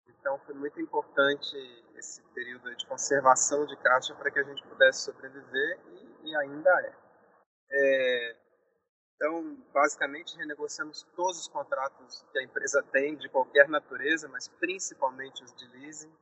Então, 0.08 0.38
foi 0.40 0.54
muito 0.54 0.80
importante 0.80 1.56
esse 1.96 2.22
período 2.34 2.74
de 2.74 2.86
conservação 2.86 3.66
de 3.66 3.76
caixa 3.76 4.14
para 4.14 4.30
que 4.30 4.38
a 4.38 4.42
gente 4.42 4.62
pudesse 4.66 5.02
sobreviver 5.02 5.80
e, 5.88 6.30
e 6.30 6.36
ainda 6.36 6.70
é. 6.80 6.94
é. 7.70 8.36
Então, 9.16 9.56
basicamente, 9.72 10.36
renegociamos 10.36 11.02
todos 11.14 11.40
os 11.40 11.48
contratos 11.48 12.24
que 12.32 12.38
a 12.38 12.42
empresa 12.42 12.82
tem, 12.92 13.16
de 13.16 13.28
qualquer 13.28 13.68
natureza, 13.68 14.28
mas 14.28 14.48
principalmente 14.48 15.42
os 15.44 15.54
de 15.54 15.66
leasing 15.68 16.12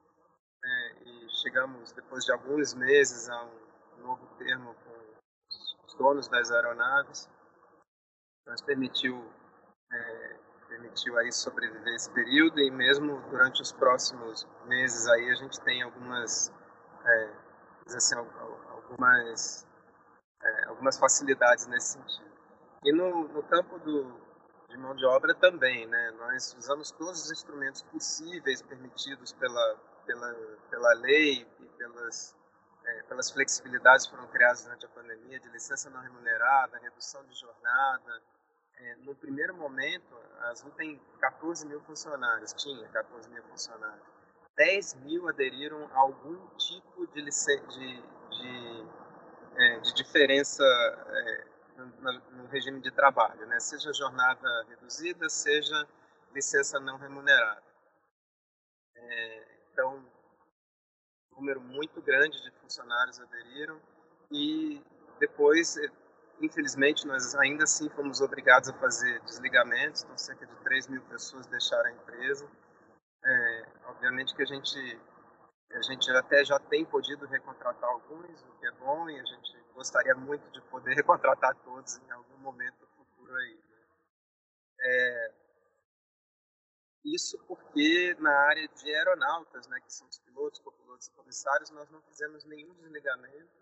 é, 0.65 0.93
e 1.05 1.29
chegamos, 1.43 1.93
depois 1.93 2.25
de 2.25 2.33
alguns 2.33 2.75
meses, 2.75 3.29
a 3.29 3.45
um 3.45 4.03
novo 4.03 4.27
termo 4.37 4.75
com 4.75 5.87
os 5.87 5.95
donos 5.95 6.29
das 6.29 6.51
aeronaves. 6.51 7.29
Nos 8.47 8.63
permitiu, 8.63 9.29
permitiu 10.93 11.19
aí 11.19 11.33
sobreviver 11.33 11.95
esse 11.95 12.11
período 12.11 12.61
e 12.61 12.71
mesmo 12.71 13.21
durante 13.31 13.63
os 13.63 13.73
próximos 13.73 14.47
meses 14.67 15.07
aí 15.09 15.31
a 15.31 15.35
gente 15.35 15.61
tem 15.63 15.83
algumas, 15.83 16.53
é, 17.05 17.31
assim, 17.97 18.15
algumas, 18.15 19.67
é, 20.43 20.65
algumas 20.67 20.99
facilidades 20.99 21.67
nesse 21.67 21.95
sentido. 21.95 22.31
E 22.85 22.93
no, 22.93 23.29
no 23.29 23.43
campo 23.45 23.79
do, 23.79 24.21
de 24.69 24.77
mão 24.77 24.95
de 24.95 25.07
obra 25.07 25.35
também, 25.35 25.87
né? 25.87 26.11
Nós 26.19 26.55
usamos 26.59 26.91
todos 26.91 27.25
os 27.25 27.31
instrumentos 27.31 27.83
possíveis 27.83 28.61
permitidos 28.61 29.33
pela 29.33 29.93
pela, 30.05 30.35
pela 30.69 30.95
lei 30.95 31.47
e 31.61 31.67
pelas, 31.79 32.37
é, 32.85 33.03
pelas 33.05 33.31
flexibilidades 33.31 34.07
que 34.07 34.13
foram 34.13 34.27
criadas 34.29 34.63
durante 34.65 34.87
a 34.87 34.89
pandemia, 34.89 35.39
de 35.41 35.49
licença 35.51 35.89
não 35.91 36.01
remunerada, 36.01 36.79
redução 36.79 37.25
de 37.25 37.35
jornada. 37.39 38.23
É, 38.83 38.97
no 38.97 39.15
primeiro 39.15 39.55
momento, 39.55 40.13
a 40.41 40.49
Azul 40.49 40.73
tem 40.73 41.01
14 41.21 41.65
mil 41.67 41.81
funcionários, 41.83 42.53
tinha 42.55 42.89
14 42.89 43.31
mil 43.31 43.43
funcionários. 43.45 44.05
10 44.57 44.95
mil 45.05 45.29
aderiram 45.29 45.87
a 45.93 45.99
algum 46.01 46.37
tipo 46.57 47.07
de, 47.07 47.23
de, 47.23 48.03
de, 48.31 48.87
é, 49.57 49.79
de 49.79 49.95
diferença 49.95 50.65
é, 50.65 51.45
no, 51.77 52.13
no, 52.33 52.47
regime 52.49 52.81
de 52.81 52.91
trabalho, 52.91 53.47
né? 53.47 53.61
seja 53.61 53.93
jornada 53.93 54.65
reduzida, 54.69 55.29
seja 55.29 55.87
licença 56.35 56.81
não 56.81 56.99
remunerada. 56.99 57.63
É, 58.97 59.45
então, 59.73 60.05
um 61.31 61.37
número 61.37 61.61
muito 61.61 62.03
grande 62.03 62.43
de 62.43 62.51
funcionários 62.61 63.21
aderiram 63.21 63.81
e 64.31 64.83
depois, 65.21 65.77
infelizmente, 66.43 67.07
nós 67.07 67.35
ainda 67.37 67.65
assim 67.65 67.89
fomos 67.91 68.21
obrigados 68.21 68.69
a 68.69 68.75
fazer 68.75 69.21
desligamentos, 69.23 70.03
então 70.03 70.17
cerca 70.19 70.47
de 70.47 70.57
3 70.57 70.89
mil 70.89 71.03
pessoas 71.03 71.47
deixaram 71.47 71.89
a 71.89 71.93
empresa. 71.93 72.49
É, 73.25 73.67
obviamente 73.87 74.35
que 74.35 74.43
a 74.43 74.47
gente 74.47 75.01
a 75.73 75.81
gente 75.81 76.11
até 76.11 76.45
já 76.45 76.59
tem 76.59 76.85
podido 76.85 77.25
recontratar 77.27 77.89
alguns, 77.89 78.43
o 78.43 78.59
que 78.59 78.67
é 78.67 78.71
bom, 78.73 79.09
e 79.09 79.19
a 79.19 79.25
gente 79.25 79.65
gostaria 79.73 80.15
muito 80.15 80.51
de 80.51 80.61
poder 80.63 80.93
recontratar 80.97 81.55
todos 81.65 81.97
em 81.97 82.11
algum 82.11 82.37
momento 82.39 82.87
futuro 82.95 83.35
aí. 83.35 83.55
Né? 83.55 83.87
É, 84.81 85.35
isso 87.05 87.39
porque 87.47 88.15
na 88.21 88.33
área 88.49 88.69
de 88.69 88.95
aeronautas, 88.95 89.67
né, 89.67 89.81
que 89.81 89.93
são 89.93 90.07
os 90.09 90.19
pilotos, 90.21 90.61
copilotos 90.61 91.07
e 91.07 91.13
comissários, 91.13 91.71
nós 91.71 91.91
não 91.91 92.01
fizemos 92.03 92.45
nenhum 92.45 92.75
desligamento, 92.75 93.62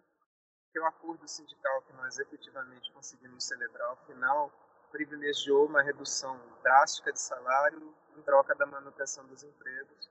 que 0.72 0.78
o 0.78 0.86
acordo 0.86 1.26
sindical 1.26 1.82
que 1.82 1.92
nós 1.94 2.18
efetivamente 2.18 2.92
conseguimos 2.92 3.44
celebrar 3.44 3.88
ao 3.88 3.96
final 4.06 4.50
privilegiou 4.90 5.66
uma 5.66 5.82
redução 5.82 6.40
drástica 6.62 7.12
de 7.12 7.20
salário 7.20 7.94
em 8.16 8.22
troca 8.22 8.54
da 8.54 8.66
manutenção 8.66 9.26
dos 9.26 9.42
empregos. 9.42 10.10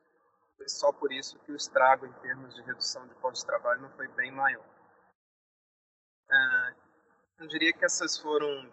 Foi 0.58 0.68
só 0.68 0.92
por 0.92 1.12
isso 1.12 1.40
que 1.40 1.52
o 1.52 1.56
estrago 1.56 2.06
em 2.06 2.14
termos 2.14 2.56
de 2.56 2.62
redução 2.62 3.08
de 3.08 3.16
postos 3.16 3.42
de 3.42 3.48
trabalho 3.48 3.82
não 3.82 3.90
foi 3.92 4.08
bem 4.10 4.32
maior. 4.32 4.66
Ah, 6.32 6.74
eu 7.40 7.48
diria 7.48 7.74
que 7.74 7.86
essas 7.86 8.18
foram 8.18 8.72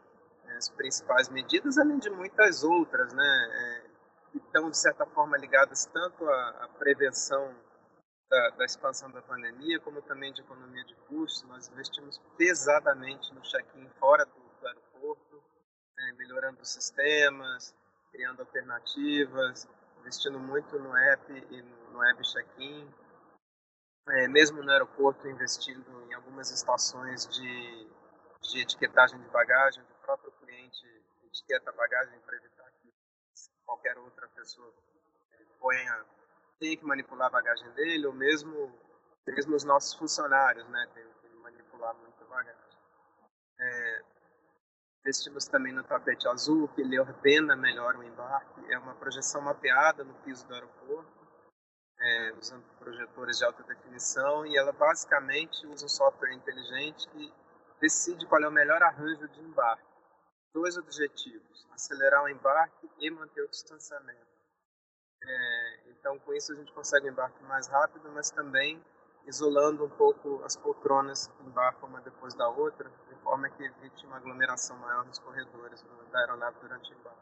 as 0.56 0.68
principais 0.68 1.28
medidas, 1.28 1.78
além 1.78 1.98
de 1.98 2.10
muitas 2.10 2.62
outras, 2.62 3.12
né? 3.12 3.48
É, 3.52 3.86
que 4.32 4.38
estão, 4.38 4.70
de 4.70 4.76
certa 4.76 5.06
forma, 5.06 5.36
ligadas 5.36 5.86
tanto 5.86 6.28
à, 6.28 6.48
à 6.64 6.68
prevenção 6.68 7.54
da, 8.28 8.50
da, 8.50 8.64
expansão 8.64 9.10
da 9.10 9.22
pandemia, 9.22 9.80
como 9.80 10.02
também 10.02 10.32
de 10.32 10.40
economia 10.40 10.84
de 10.84 10.94
custos. 11.08 11.48
Nós 11.48 11.68
investimos 11.68 12.18
pesadamente 12.36 13.32
no 13.34 13.40
check-in 13.42 13.88
fora 14.00 14.24
do, 14.24 14.32
do 14.32 14.66
aeroporto, 14.66 15.42
né, 15.96 16.12
melhorando 16.18 16.60
os 16.60 16.68
sistemas, 16.68 17.74
criando 18.10 18.40
alternativas, 18.40 19.68
investindo 19.98 20.38
muito 20.38 20.78
no 20.78 20.96
app 20.96 21.32
e 21.32 21.62
no 21.62 21.98
web 21.98 22.22
check-in. 22.22 22.92
É, 24.08 24.28
mesmo 24.28 24.62
no 24.62 24.70
aeroporto, 24.70 25.26
investindo 25.26 26.04
em 26.08 26.14
algumas 26.14 26.50
estações 26.50 27.26
de, 27.26 27.90
de 28.42 28.60
etiquetagem 28.60 29.20
de 29.20 29.28
bagagem, 29.28 29.82
o 29.82 30.04
próprio 30.04 30.30
cliente 30.32 30.86
etiqueta 31.24 31.70
a 31.70 31.72
bagagem 31.72 32.18
para 32.20 32.36
evitar 32.36 32.66
qualquer 33.64 33.98
outra 33.98 34.28
pessoa 34.28 34.72
ponha, 35.58 36.04
tem 36.58 36.76
que 36.76 36.84
manipular 36.84 37.28
a 37.28 37.30
bagagem 37.30 37.70
dele, 37.72 38.06
ou 38.06 38.12
mesmo, 38.12 38.72
mesmo 39.26 39.54
os 39.54 39.64
nossos 39.64 39.94
funcionários, 39.94 40.66
né, 40.68 40.88
tem 40.94 41.04
que 41.04 41.28
manipular 41.36 41.94
muito 41.96 42.22
a 42.22 42.26
bagagem. 42.26 42.78
É, 43.58 44.02
investimos 45.00 45.46
também 45.46 45.72
no 45.72 45.84
tapete 45.84 46.28
azul, 46.28 46.68
que 46.68 46.80
ele 46.80 46.98
ordena 46.98 47.56
melhor 47.56 47.96
o 47.96 48.02
embarque, 48.02 48.72
é 48.72 48.78
uma 48.78 48.94
projeção 48.94 49.40
mapeada 49.40 50.04
no 50.04 50.14
piso 50.22 50.46
do 50.46 50.54
aeroporto, 50.54 51.26
é, 51.98 52.32
usando 52.32 52.64
projetores 52.78 53.38
de 53.38 53.44
alta 53.44 53.62
definição, 53.62 54.46
e 54.46 54.56
ela 54.56 54.72
basicamente 54.72 55.66
usa 55.66 55.86
um 55.86 55.88
software 55.88 56.34
inteligente 56.34 57.08
que 57.08 57.32
decide 57.80 58.26
qual 58.26 58.42
é 58.42 58.48
o 58.48 58.52
melhor 58.52 58.82
arranjo 58.82 59.28
de 59.28 59.40
embarque 59.40 59.96
dois 60.56 60.78
objetivos: 60.78 61.66
acelerar 61.72 62.24
o 62.24 62.28
embarque 62.30 62.90
e 62.98 63.10
manter 63.10 63.42
o 63.42 63.48
distanciamento. 63.48 64.26
É, 65.22 65.75
então, 66.06 66.20
com 66.20 66.32
isso, 66.34 66.52
a 66.52 66.54
gente 66.54 66.72
consegue 66.72 67.08
embarque 67.08 67.42
mais 67.42 67.66
rápido, 67.66 68.08
mas 68.12 68.30
também 68.30 68.80
isolando 69.26 69.84
um 69.84 69.88
pouco 69.88 70.40
as 70.44 70.56
poltronas 70.56 71.26
que 71.26 71.42
embarcam 71.42 71.88
uma 71.88 72.00
depois 72.00 72.32
da 72.34 72.48
outra, 72.48 72.88
de 73.08 73.14
forma 73.24 73.50
que 73.50 73.64
evite 73.64 74.06
uma 74.06 74.18
aglomeração 74.18 74.76
maior 74.76 75.04
nos 75.04 75.18
corredores 75.18 75.84
da 76.12 76.20
aeronave 76.20 76.60
durante 76.60 76.92
o 76.92 76.96
embarque. 76.96 77.20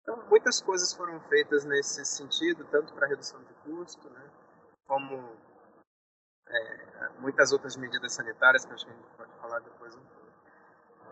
Então, 0.00 0.16
muitas 0.30 0.62
coisas 0.62 0.94
foram 0.94 1.20
feitas 1.28 1.66
nesse 1.66 2.02
sentido, 2.06 2.64
tanto 2.70 2.94
para 2.94 3.06
redução 3.06 3.44
de 3.44 3.52
custo, 3.56 4.08
né, 4.08 4.30
como 4.86 5.36
é, 6.48 7.08
muitas 7.18 7.52
outras 7.52 7.76
medidas 7.76 8.14
sanitárias, 8.14 8.64
que 8.64 8.72
acho 8.72 8.86
que 8.86 8.90
a 8.90 8.94
gente 8.94 9.16
pode 9.18 9.32
falar 9.34 9.58
depois. 9.58 9.98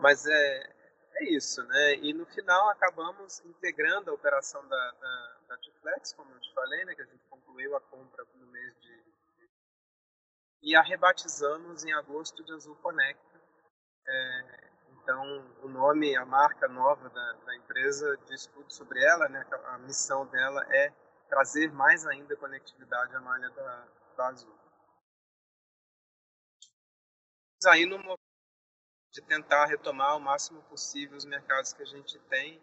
Mas 0.01 0.25
é, 0.25 0.73
é 1.17 1.25
isso, 1.25 1.63
né? 1.63 1.97
E 1.97 2.15
no 2.15 2.25
final 2.25 2.71
acabamos 2.71 3.45
integrando 3.45 4.11
a 4.11 4.15
operação 4.15 4.67
da, 4.67 4.91
da, 4.93 5.30
da 5.51 5.59
Tiflex, 5.59 6.13
como 6.13 6.33
eu 6.33 6.41
te 6.41 6.55
falei, 6.55 6.85
né? 6.85 6.95
Que 6.95 7.03
a 7.03 7.07
gente 7.07 7.25
concluiu 7.29 7.77
a 7.77 7.81
compra 7.81 8.25
no 8.35 8.47
mês 8.47 8.81
de... 8.81 9.11
E 10.63 10.77
a 10.77 10.83
rebatizamos 10.83 11.85
em 11.85 11.93
agosto 11.93 12.45
de 12.45 12.53
Azul 12.53 12.77
Conecta. 12.77 13.41
É, 14.07 14.71
então, 14.93 15.23
o 15.63 15.69
nome, 15.69 16.17
a 16.17 16.25
marca 16.25 16.69
nova 16.69 17.09
da, 17.09 17.33
da 17.33 17.57
empresa 17.57 18.17
diz 18.27 18.47
tudo 18.47 18.73
sobre 18.73 19.03
ela, 19.03 19.29
né? 19.29 19.45
A 19.67 19.79
missão 19.79 20.25
dela 20.27 20.65
é 20.73 20.93
trazer 21.29 21.73
mais 21.73 22.07
ainda 22.07 22.37
conectividade 22.37 23.17
à 23.17 23.21
malha 23.21 23.51
da, 23.51 23.89
da 24.17 24.29
Azul. 24.29 24.57
Aí, 27.67 27.85
no 27.87 27.99
de 29.13 29.21
tentar 29.23 29.67
retomar 29.67 30.17
o 30.17 30.21
máximo 30.21 30.63
possível 30.65 31.17
os 31.17 31.25
mercados 31.25 31.73
que 31.73 31.83
a 31.83 31.87
gente 31.87 32.17
tem. 32.29 32.63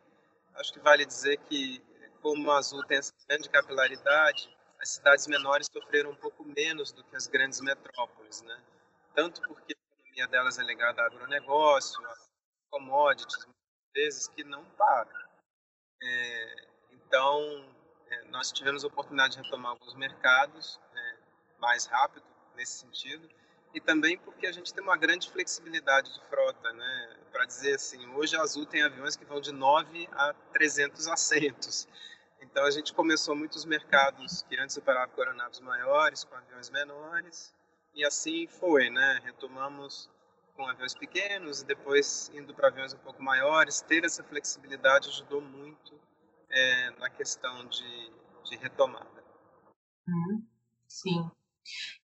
Acho 0.56 0.72
que 0.72 0.80
vale 0.80 1.06
dizer 1.06 1.38
que, 1.40 1.80
como 2.22 2.52
a 2.52 2.58
Azul 2.58 2.84
tem 2.86 2.98
essa 2.98 3.14
grande 3.28 3.50
capilaridade, 3.50 4.56
as 4.80 4.90
cidades 4.90 5.28
menores 5.28 5.68
sofreram 5.72 6.12
um 6.12 6.16
pouco 6.16 6.44
menos 6.44 6.92
do 6.92 7.04
que 7.04 7.16
as 7.16 7.28
grandes 7.28 7.60
metrópoles, 7.62 8.42
né? 8.44 8.62
Tanto 9.16 9.42
porque 9.42 9.74
a 9.74 9.96
economia 9.96 10.28
delas 10.28 10.60
é 10.60 10.64
ligada 10.64 11.02
ao 11.02 11.08
agronegócio, 11.08 12.06
a 12.08 12.16
commodities, 12.70 13.46
muitas 13.46 13.92
vezes, 13.96 14.28
que 14.28 14.44
não 14.44 14.64
param. 14.72 15.12
É, 16.02 16.68
então, 16.92 17.76
é, 18.10 18.24
nós 18.26 18.52
tivemos 18.52 18.84
a 18.84 18.88
oportunidade 18.88 19.36
de 19.36 19.42
retomar 19.42 19.72
alguns 19.72 19.96
mercados 19.96 20.80
é, 20.94 21.18
mais 21.60 21.86
rápido 21.86 22.26
nesse 22.56 22.80
sentido, 22.80 23.28
e 23.78 23.82
também 23.82 24.18
porque 24.18 24.48
a 24.48 24.52
gente 24.52 24.74
tem 24.74 24.84
uma 24.84 24.98
grande 24.98 25.30
flexibilidade 25.30 26.12
de 26.12 26.20
frota, 26.26 26.74
né? 26.74 27.16
Para 27.32 27.46
dizer 27.46 27.76
assim, 27.76 28.08
hoje 28.08 28.36
a 28.36 28.42
Azul 28.42 28.66
tem 28.66 28.82
aviões 28.82 29.16
que 29.16 29.24
vão 29.24 29.40
de 29.40 29.52
9 29.52 30.10
a 30.14 30.34
300 30.52 31.08
assentos. 31.08 31.88
Então 32.42 32.66
a 32.66 32.72
gente 32.72 32.92
começou 32.92 33.36
muitos 33.36 33.66
mercados 33.66 34.42
que 34.44 34.58
antes 34.58 34.76
operavam 34.78 35.14
com 35.14 35.22
aeronaves 35.22 35.60
maiores, 35.60 36.24
com 36.24 36.36
aviões 36.36 36.72
menores, 36.72 37.54
e 37.94 38.04
assim 38.04 38.48
foi, 38.48 38.90
né? 38.90 39.22
Retomamos 39.24 40.10
com 40.56 40.66
aviões 40.68 40.96
pequenos 40.96 41.62
e 41.62 41.66
depois 41.66 42.32
indo 42.34 42.56
para 42.56 42.70
aviões 42.70 42.96
um 42.96 43.00
pouco 43.00 43.22
maiores. 43.22 43.82
Ter 43.82 44.04
essa 44.06 44.24
flexibilidade 44.24 45.10
ajudou 45.10 45.40
muito 45.40 46.00
é, 46.50 46.90
na 47.00 47.12
questão 47.12 47.64
de, 47.68 48.12
de 48.44 48.56
retomada. 48.56 49.24
Uhum. 50.08 50.44
Sim. 50.88 51.30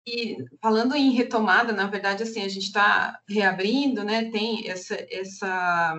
E 0.06 0.36
falando 0.62 0.94
em 0.94 1.10
retomada, 1.10 1.72
na 1.72 1.86
verdade, 1.88 2.22
assim, 2.22 2.42
a 2.42 2.48
gente 2.48 2.66
está 2.66 3.18
reabrindo, 3.28 4.04
né? 4.04 4.30
Tem 4.30 4.68
essa, 4.68 4.94
essa 5.10 5.96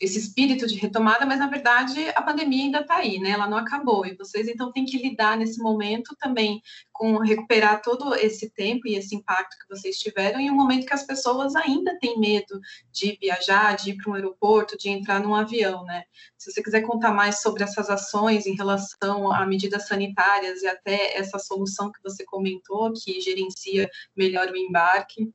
esse 0.00 0.18
espírito 0.18 0.66
de 0.66 0.76
retomada, 0.76 1.26
mas 1.26 1.38
na 1.38 1.46
verdade 1.46 2.08
a 2.14 2.22
pandemia 2.22 2.64
ainda 2.64 2.80
está 2.80 2.96
aí, 2.96 3.18
né? 3.18 3.30
Ela 3.30 3.48
não 3.48 3.58
acabou 3.58 4.04
e 4.06 4.14
vocês 4.14 4.48
então 4.48 4.72
têm 4.72 4.84
que 4.84 4.98
lidar 4.98 5.36
nesse 5.36 5.58
momento 5.60 6.16
também 6.18 6.62
com 6.92 7.18
recuperar 7.18 7.82
todo 7.82 8.14
esse 8.14 8.50
tempo 8.50 8.86
e 8.86 8.96
esse 8.96 9.14
impacto 9.14 9.56
que 9.58 9.68
vocês 9.68 9.98
tiveram 9.98 10.40
em 10.40 10.50
um 10.50 10.54
momento 10.54 10.86
que 10.86 10.94
as 10.94 11.04
pessoas 11.04 11.54
ainda 11.56 11.98
têm 11.98 12.18
medo 12.18 12.60
de 12.92 13.18
viajar, 13.20 13.76
de 13.76 13.90
ir 13.90 13.96
para 13.96 14.10
um 14.10 14.14
aeroporto, 14.14 14.76
de 14.78 14.88
entrar 14.88 15.20
num 15.20 15.34
avião, 15.34 15.84
né? 15.84 16.04
Se 16.36 16.50
você 16.50 16.62
quiser 16.62 16.82
contar 16.82 17.12
mais 17.12 17.40
sobre 17.40 17.62
essas 17.64 17.88
ações 17.90 18.46
em 18.46 18.54
relação 18.54 19.32
a 19.32 19.46
medidas 19.46 19.88
sanitárias 19.88 20.62
e 20.62 20.66
até 20.66 21.16
essa 21.16 21.38
solução 21.38 21.90
que 21.90 22.02
você 22.02 22.24
comentou, 22.24 22.92
que 22.92 23.20
gerencia 23.20 23.90
melhor 24.16 24.48
o 24.48 24.56
embarque. 24.56 25.32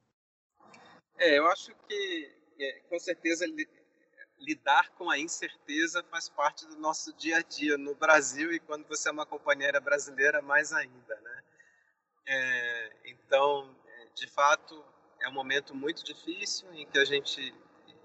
É, 1.18 1.38
eu 1.38 1.48
acho 1.48 1.72
que 1.88 2.32
é, 2.60 2.80
com 2.90 3.00
certeza 3.00 3.46
lidar 4.50 4.90
com 4.92 5.10
a 5.10 5.18
incerteza 5.18 6.04
faz 6.10 6.28
parte 6.30 6.66
do 6.66 6.76
nosso 6.78 7.14
dia 7.14 7.38
a 7.38 7.42
dia 7.42 7.78
no 7.78 7.96
Brasil 7.96 8.52
e 8.52 8.60
quando 8.60 8.88
você 8.88 9.10
é 9.10 9.12
uma 9.12 9.26
companheira 9.26 9.80
brasileira 9.80 10.42
mais 10.42 10.74
ainda, 10.74 11.16
né? 11.22 11.44
É, 12.26 12.92
então 13.06 13.76
de 14.20 14.28
fato, 14.28 14.84
é 15.22 15.30
um 15.30 15.32
momento 15.32 15.74
muito 15.74 16.04
difícil 16.04 16.72
em 16.74 16.86
que 16.86 17.00
a 17.00 17.06
gente, 17.06 17.54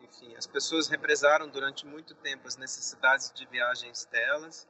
enfim, 0.01 0.35
as 0.37 0.47
pessoas 0.47 0.89
represaram 0.89 1.49
durante 1.49 1.85
muito 1.85 2.15
tempo 2.15 2.47
as 2.47 2.57
necessidades 2.57 3.33
de 3.33 3.45
viagens 3.47 4.05
delas, 4.07 4.69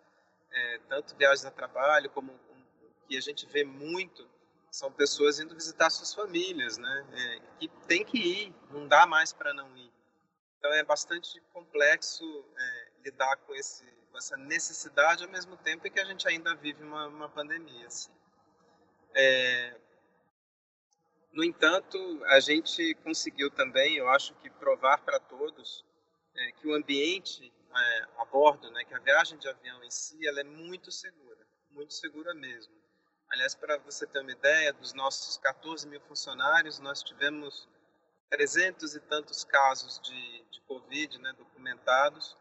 é, 0.51 0.81
tanto 0.89 1.15
viagens 1.17 1.45
a 1.45 1.51
trabalho 1.51 2.09
como 2.11 2.33
um, 2.33 2.65
que 3.07 3.17
a 3.17 3.21
gente 3.21 3.47
vê 3.47 3.65
muito 3.65 4.27
são 4.71 4.91
pessoas 4.91 5.39
indo 5.39 5.55
visitar 5.55 5.89
suas 5.91 6.13
famílias, 6.13 6.79
né? 6.79 7.07
É, 7.13 7.41
que 7.59 7.69
tem 7.87 8.05
que 8.05 8.19
ir, 8.19 8.55
não 8.71 8.89
dá 8.89 9.07
mais 9.07 9.33
para 9.33 9.53
não 9.53 9.77
ir. 9.77 9.84
Então 10.65 10.73
é 10.73 10.83
bastante 10.83 11.39
complexo 11.53 12.25
é, 12.57 12.89
lidar 13.05 13.37
com, 13.37 13.55
esse, 13.55 13.85
com 14.11 14.17
essa 14.17 14.35
necessidade 14.35 15.23
ao 15.23 15.29
mesmo 15.29 15.59
tempo 15.59 15.87
em 15.87 15.91
que 15.91 16.01
a 16.01 16.07
gente 16.07 16.27
ainda 16.27 16.55
vive 16.55 16.83
uma, 16.83 17.07
uma 17.07 17.29
pandemia. 17.29 17.87
Assim. 17.87 18.11
É, 19.15 19.77
no 21.33 21.45
entanto, 21.45 21.99
a 22.29 22.41
gente 22.41 22.95
conseguiu 23.05 23.51
também, 23.51 23.99
eu 23.99 24.09
acho 24.09 24.35
que 24.37 24.49
provar 24.49 25.03
para 25.03 25.21
todos 25.21 25.85
é, 26.35 26.53
que 26.53 26.67
o 26.67 26.75
ambiente 26.75 27.53
é, 27.77 28.07
a 28.17 28.25
bordo, 28.25 28.71
né, 28.71 28.85
que 28.85 28.95
a 28.95 29.01
viagem 29.01 29.37
de 29.37 29.47
avião 29.47 29.85
em 29.85 29.91
si, 29.91 30.27
ela 30.27 30.41
é 30.41 30.45
muito 30.45 30.91
segura, 30.91 31.47
muito 31.73 31.93
segura 31.93 32.33
mesmo. 32.33 32.73
Aliás, 33.29 33.55
para 33.55 33.77
você 33.77 34.07
ter 34.07 34.21
uma 34.21 34.33
ideia, 34.33 34.73
dos 34.73 34.95
nossos 34.95 35.37
14 35.37 35.87
mil 35.87 36.01
funcionários, 36.01 36.79
nós 36.79 37.03
tivemos 37.03 37.69
300 38.35 38.97
e 38.97 39.01
tantos 39.01 39.45
casos 39.45 40.01
de, 40.01 40.45
de 40.51 40.61
Covid 40.63 41.19
né, 41.21 41.33
documentados, 41.39 42.37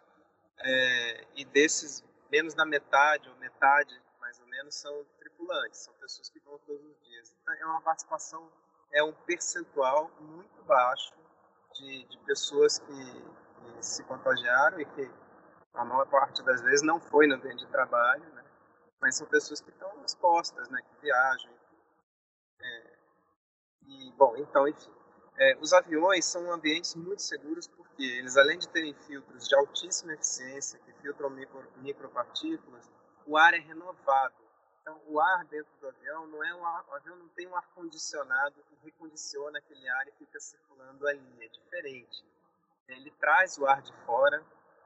é, 0.57 1.27
e 1.35 1.45
desses, 1.45 2.03
menos 2.31 2.55
da 2.55 2.65
metade, 2.65 3.29
ou 3.29 3.35
metade 3.35 4.01
mais 4.19 4.39
ou 4.39 4.47
menos, 4.47 4.73
são 4.73 5.05
tripulantes, 5.19 5.81
são 5.81 5.93
pessoas 5.95 6.29
que 6.29 6.39
vão 6.39 6.57
todos 6.65 6.83
os 6.83 6.99
dias. 7.03 7.35
Então, 7.39 7.53
é 7.53 7.65
uma 7.65 7.81
participação, 7.81 8.51
é 8.91 9.03
um 9.03 9.13
percentual 9.13 10.09
muito 10.19 10.63
baixo 10.63 11.13
de, 11.75 12.05
de 12.05 12.17
pessoas 12.25 12.79
que, 12.79 12.85
que, 12.85 13.85
se 13.85 14.03
contagiaram 14.05 14.79
e 14.79 14.85
que 14.85 15.11
a 15.75 15.85
maior 15.85 16.07
parte 16.07 16.41
das 16.41 16.59
vezes 16.61 16.81
não 16.81 16.99
foi 16.99 17.27
no 17.27 17.35
ambiente 17.35 17.65
de 17.65 17.71
trabalho, 17.71 18.25
né? 18.33 18.43
mas 18.99 19.15
são 19.15 19.27
pessoas 19.27 19.61
que 19.61 19.69
estão 19.69 20.03
expostas, 20.03 20.67
né? 20.69 20.81
que 20.81 21.01
viajam. 21.01 21.51
É, 22.59 22.97
e, 23.85 24.11
bom, 24.13 24.35
então, 24.37 24.67
enfim, 24.67 24.91
é, 25.37 25.57
os 25.59 25.73
aviões 25.73 26.25
são 26.25 26.51
ambientes 26.51 26.95
muito 26.95 27.21
seguros 27.21 27.67
porque 27.67 28.03
eles, 28.03 28.37
além 28.37 28.59
de 28.59 28.69
terem 28.69 28.93
filtros 28.93 29.47
de 29.47 29.55
altíssima 29.55 30.13
eficiência 30.13 30.79
que 30.79 30.93
filtram 31.01 31.29
micro, 31.29 31.67
micropartículas, 31.77 32.91
o 33.25 33.37
ar 33.37 33.53
é 33.53 33.59
renovado. 33.59 34.35
Então, 34.81 35.01
o 35.07 35.19
ar 35.19 35.45
dentro 35.45 35.71
do 35.79 35.87
avião 35.87 36.27
não 36.27 36.43
é 36.43 36.53
um 36.53 36.65
ar, 36.65 36.85
o 36.89 36.93
avião 36.93 37.15
não 37.15 37.29
tem 37.29 37.47
um 37.47 37.55
ar 37.55 37.65
condicionado 37.73 38.61
que 38.63 38.75
recondiciona 38.83 39.57
aquele 39.57 39.87
ar 39.87 40.07
e 40.07 40.11
fica 40.11 40.39
circulando 40.39 41.07
ali, 41.07 41.43
é 41.43 41.47
diferente. 41.47 42.23
Ele 42.87 43.09
traz 43.11 43.57
o 43.57 43.65
ar 43.65 43.81
de 43.81 43.93
fora, 44.05 44.43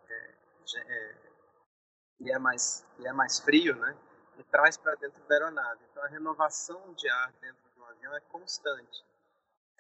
é, 0.07 0.33
é, 0.77 1.15
e 2.19 2.31
é 2.31 2.37
mais 2.37 2.85
e 2.99 3.07
é 3.07 3.11
mais 3.11 3.39
frio, 3.39 3.75
né? 3.75 3.97
E 4.37 4.43
traz 4.43 4.77
para 4.77 4.95
dentro 4.95 5.21
da 5.27 5.35
aeronave. 5.35 5.81
Então, 5.89 6.03
a 6.03 6.07
renovação 6.07 6.93
de 6.93 7.09
ar 7.09 7.33
dentro 7.41 7.63
do 7.75 7.83
avião 7.85 8.15
é 8.15 8.19
constante, 8.21 9.03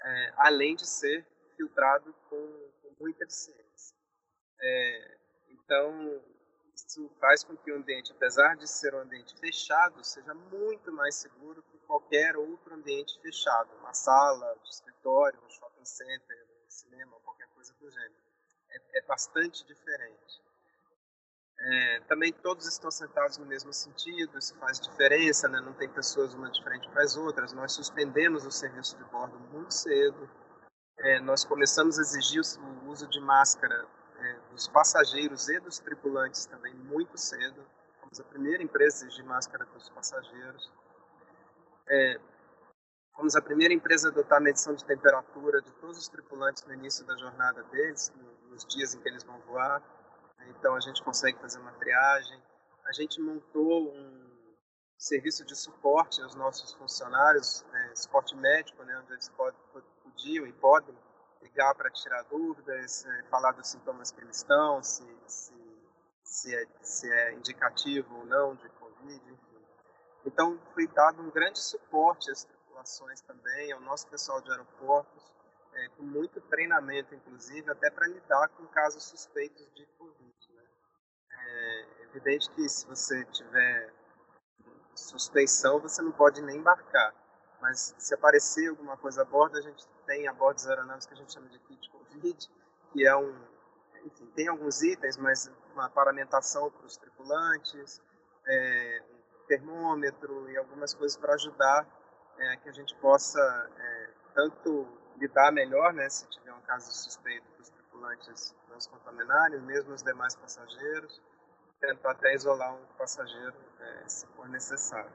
é, 0.01 0.33
além 0.37 0.75
de 0.75 0.87
ser 0.87 1.25
filtrado 1.55 2.13
com, 2.29 2.71
com 2.81 2.95
muita 2.99 3.23
eficiência. 3.23 3.95
É, 4.59 5.17
então, 5.49 6.21
isso 6.73 7.09
faz 7.19 7.43
com 7.43 7.57
que 7.57 7.71
o 7.71 7.75
ambiente, 7.75 8.11
apesar 8.11 8.55
de 8.55 8.67
ser 8.67 8.93
um 8.93 8.99
ambiente 8.99 9.35
fechado, 9.39 10.03
seja 10.03 10.33
muito 10.33 10.91
mais 10.91 11.15
seguro 11.15 11.63
que 11.63 11.77
qualquer 11.79 12.37
outro 12.37 12.75
ambiente 12.75 13.19
fechado, 13.21 13.75
uma 13.79 13.93
sala 13.93 14.55
de 14.63 14.69
escritório, 14.69 15.39
um 15.43 15.49
shopping 15.49 15.85
center, 15.85 16.47
um 16.65 16.69
cinema, 16.69 17.19
qualquer 17.23 17.47
coisa 17.49 17.73
do 17.73 17.89
gênero. 17.89 18.13
É, 18.69 18.99
é 18.99 19.01
bastante 19.01 19.65
diferente. 19.65 20.46
É, 21.59 22.01
também 22.07 22.31
todos 22.31 22.67
estão 22.67 22.91
sentados 22.91 23.37
no 23.37 23.45
mesmo 23.45 23.73
sentido, 23.73 24.37
isso 24.37 24.55
faz 24.57 24.79
diferença, 24.79 25.47
né? 25.47 25.59
não 25.59 25.73
tem 25.73 25.89
pessoas 25.89 26.33
uma 26.33 26.51
diferente 26.51 26.87
para 26.89 27.03
as 27.03 27.17
outras. 27.17 27.51
Nós 27.51 27.73
suspendemos 27.73 28.45
o 28.45 28.51
serviço 28.51 28.95
de 28.97 29.03
bordo 29.05 29.39
muito 29.51 29.73
cedo, 29.73 30.29
é, 30.99 31.19
nós 31.19 31.45
começamos 31.45 31.99
a 31.99 32.01
exigir 32.01 32.41
o 32.41 32.89
uso 32.89 33.07
de 33.07 33.19
máscara 33.21 33.85
é, 34.17 34.39
dos 34.51 34.67
passageiros 34.67 35.47
e 35.47 35.59
dos 35.59 35.77
tripulantes 35.79 36.45
também 36.45 36.73
muito 36.73 37.17
cedo. 37.17 37.63
Fomos 38.01 38.19
a 38.19 38.23
primeira 38.23 38.63
empresa 38.63 39.05
a 39.05 39.07
exigir 39.07 39.23
máscara 39.25 39.65
dos 39.65 39.89
passageiros. 39.89 40.71
É, 41.87 42.19
fomos 43.15 43.35
a 43.35 43.41
primeira 43.41 43.73
empresa 43.73 44.07
a 44.07 44.11
adotar 44.11 44.39
a 44.39 44.41
medição 44.41 44.73
de 44.73 44.83
temperatura 44.85 45.61
de 45.61 45.71
todos 45.73 45.99
os 45.99 46.07
tripulantes 46.07 46.65
no 46.65 46.73
início 46.73 47.05
da 47.05 47.15
jornada 47.15 47.61
deles, 47.65 48.11
nos 48.49 48.65
dias 48.65 48.95
em 48.95 48.99
que 48.99 49.07
eles 49.07 49.23
vão 49.23 49.39
voar. 49.41 49.83
Então 50.49 50.75
a 50.75 50.79
gente 50.79 51.03
consegue 51.03 51.39
fazer 51.39 51.59
uma 51.59 51.71
triagem. 51.73 52.41
A 52.85 52.91
gente 52.93 53.21
montou 53.21 53.93
um 53.93 54.27
serviço 54.97 55.45
de 55.45 55.55
suporte 55.55 56.21
aos 56.21 56.35
nossos 56.35 56.73
funcionários, 56.73 57.63
é, 57.71 57.95
suporte 57.95 58.35
médico, 58.35 58.83
né, 58.83 58.97
onde 58.99 59.13
eles 59.13 59.29
podem, 59.29 59.59
podiam 60.03 60.47
e 60.47 60.53
podem 60.53 60.97
ligar 61.41 61.75
para 61.75 61.89
tirar 61.91 62.23
dúvidas, 62.23 63.05
é, 63.05 63.23
falar 63.23 63.51
dos 63.51 63.67
sintomas 63.67 64.11
que 64.11 64.21
eles 64.21 64.37
estão, 64.37 64.81
se, 64.81 65.05
se, 65.27 65.53
se, 66.23 66.55
é, 66.55 66.65
se 66.81 67.11
é 67.11 67.33
indicativo 67.33 68.15
ou 68.17 68.25
não 68.25 68.55
de 68.55 68.67
Covid, 68.69 69.31
enfim. 69.31 69.47
Então, 70.25 70.59
foi 70.73 70.87
dado 70.87 71.21
um 71.21 71.29
grande 71.29 71.59
suporte 71.59 72.29
às 72.31 72.43
tripulações 72.43 73.21
também, 73.21 73.71
ao 73.71 73.79
nosso 73.81 74.07
pessoal 74.07 74.41
de 74.41 74.51
aeroportos, 74.51 75.31
é, 75.73 75.89
com 75.89 76.03
muito 76.03 76.41
treinamento, 76.41 77.13
inclusive, 77.13 77.69
até 77.71 77.89
para 77.89 78.07
lidar 78.07 78.49
com 78.49 78.65
casos 78.67 79.03
suspeitos 79.03 79.71
de 79.73 79.85
Covid. 79.97 80.26
Evidente 82.17 82.49
que 82.49 82.67
se 82.67 82.87
você 82.87 83.23
tiver 83.25 83.93
suspeição, 84.95 85.79
você 85.79 86.01
não 86.01 86.11
pode 86.11 86.41
nem 86.41 86.57
embarcar. 86.57 87.13
Mas 87.61 87.93
se 87.99 88.11
aparecer 88.13 88.69
alguma 88.69 88.97
coisa 88.97 89.21
a 89.21 89.25
bordo, 89.25 89.55
a 89.55 89.61
gente 89.61 89.87
tem 90.07 90.27
a 90.27 90.33
bordo 90.33 90.57
das 90.57 90.67
aeronaves 90.67 91.05
que 91.05 91.13
a 91.13 91.17
gente 91.17 91.31
chama 91.31 91.47
de 91.49 91.59
kit 91.59 91.89
COVID, 91.91 92.49
que 92.91 93.05
é 93.05 93.15
um, 93.15 93.35
enfim, 94.03 94.25
tem 94.35 94.47
alguns 94.47 94.81
itens, 94.81 95.15
mas 95.17 95.51
uma 95.73 95.89
paramentação 95.91 96.71
para 96.71 96.87
os 96.87 96.97
tripulantes, 96.97 98.01
é, 98.47 99.03
um 99.11 99.45
termômetro 99.45 100.49
e 100.49 100.57
algumas 100.57 100.95
coisas 100.95 101.15
para 101.17 101.35
ajudar 101.35 101.87
é, 102.39 102.57
que 102.57 102.69
a 102.69 102.71
gente 102.71 102.95
possa 102.95 103.39
é, 103.77 104.09
tanto 104.33 104.87
lidar 105.17 105.51
melhor, 105.51 105.93
né, 105.93 106.09
se 106.09 106.27
tiver 106.29 106.53
um 106.53 106.61
caso 106.61 106.91
suspeito 106.91 107.45
para 107.51 107.61
os 107.61 107.69
tripulantes 107.69 108.55
não 108.69 108.79
se 108.79 108.89
contaminarem, 108.89 109.61
mesmo 109.61 109.93
os 109.93 110.01
demais 110.01 110.35
passageiros, 110.35 111.21
tentar 111.79 112.11
até 112.11 112.33
isolar 112.33 112.73
um 112.73 112.85
passageiro 112.97 113.55
é, 113.79 114.07
se 114.07 114.27
for 114.27 114.47
necessário. 114.49 115.11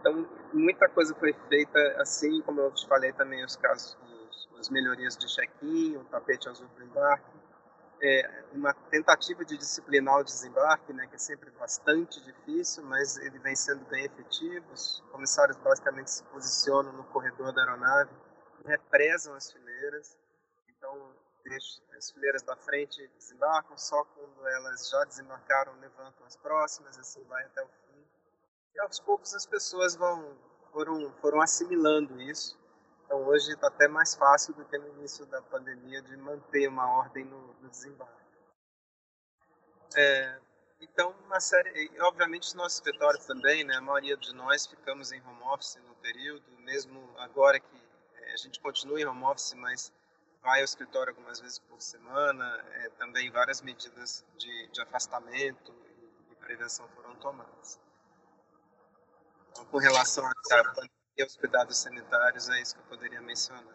Então, 0.00 0.28
muita 0.52 0.88
coisa 0.88 1.14
foi 1.14 1.32
feita 1.48 1.78
assim, 2.00 2.40
como 2.42 2.60
eu 2.60 2.72
te 2.72 2.86
falei 2.86 3.12
também, 3.12 3.44
os 3.44 3.56
casos, 3.56 3.96
os, 4.30 4.48
as 4.60 4.68
melhorias 4.68 5.16
de 5.16 5.26
check-in, 5.26 5.96
o 5.96 6.04
tapete 6.04 6.48
azul 6.48 6.68
para 6.74 6.84
embarque, 6.84 7.36
é, 8.00 8.44
uma 8.52 8.74
tentativa 8.90 9.44
de 9.44 9.56
disciplinar 9.56 10.20
o 10.20 10.24
desembarque, 10.24 10.92
né, 10.92 11.06
que 11.06 11.14
é 11.14 11.18
sempre 11.18 11.50
bastante 11.52 12.22
difícil, 12.22 12.84
mas 12.84 13.16
ele 13.16 13.38
vem 13.38 13.56
sendo 13.56 13.84
bem 13.86 14.04
efetivo. 14.04 14.64
Os 14.72 15.02
comissários 15.10 15.56
basicamente 15.58 16.10
se 16.10 16.22
posicionam 16.24 16.92
no 16.92 17.04
corredor 17.04 17.52
da 17.52 17.62
aeronave, 17.62 18.10
represam 18.64 19.34
as 19.34 19.50
fileiras, 19.50 20.18
as 21.96 22.10
fileiras 22.10 22.42
da 22.42 22.56
frente 22.56 23.06
desembarcam, 23.16 23.76
só 23.76 24.04
quando 24.04 24.46
elas 24.48 24.88
já 24.88 25.04
desembarcaram 25.04 25.78
levantam 25.80 26.26
as 26.26 26.36
próximas, 26.36 26.98
assim 26.98 27.22
vai 27.24 27.44
até 27.44 27.62
o 27.62 27.68
fim 27.68 27.86
e 28.76 28.80
aos 28.80 29.00
poucos 29.00 29.34
as 29.34 29.46
pessoas 29.46 29.96
vão 29.96 30.36
foram 30.70 31.12
foram 31.14 31.40
assimilando 31.40 32.20
isso. 32.20 32.58
Então 33.04 33.26
hoje 33.26 33.52
está 33.52 33.68
até 33.68 33.88
mais 33.88 34.14
fácil 34.14 34.52
do 34.54 34.64
que 34.64 34.76
no 34.76 34.88
início 34.98 35.24
da 35.26 35.40
pandemia 35.42 36.02
de 36.02 36.16
manter 36.16 36.68
uma 36.68 36.98
ordem 36.98 37.24
no, 37.24 37.54
no 37.54 37.68
desembarque. 37.70 38.14
É, 39.96 40.38
então, 40.80 41.14
uma 41.24 41.40
série, 41.40 41.70
e, 41.70 42.00
obviamente 42.02 42.54
nosso 42.54 42.74
escritório 42.76 43.18
também, 43.26 43.64
né, 43.64 43.76
a 43.76 43.80
maioria 43.80 44.16
de 44.16 44.34
nós 44.34 44.66
ficamos 44.66 45.10
em 45.10 45.22
home 45.22 45.42
office 45.44 45.76
no 45.76 45.94
período, 45.96 46.44
mesmo 46.58 47.00
agora 47.18 47.58
que 47.58 47.82
é, 48.16 48.32
a 48.34 48.36
gente 48.36 48.60
continua 48.60 49.00
em 49.00 49.06
home 49.06 49.24
office, 49.24 49.54
mas 49.54 49.92
vai 50.46 50.60
ao 50.60 50.64
escritório 50.64 51.10
algumas 51.10 51.40
vezes 51.40 51.58
por 51.58 51.80
semana, 51.82 52.64
é, 52.74 52.88
também 52.90 53.28
várias 53.32 53.60
medidas 53.60 54.24
de, 54.38 54.68
de 54.68 54.80
afastamento 54.80 55.74
e, 56.30 56.36
prevenção 56.36 56.88
foram 56.90 57.16
tomadas. 57.16 57.80
Então, 59.50 59.64
com 59.64 59.78
relação 59.78 60.24
à 60.24 60.32
pandemia 60.62 60.90
e 61.18 61.22
aos 61.22 61.36
cuidados 61.36 61.76
sanitários, 61.78 62.48
é 62.48 62.62
isso 62.62 62.76
que 62.76 62.80
eu 62.80 62.86
poderia 62.86 63.20
mencionar. 63.20 63.74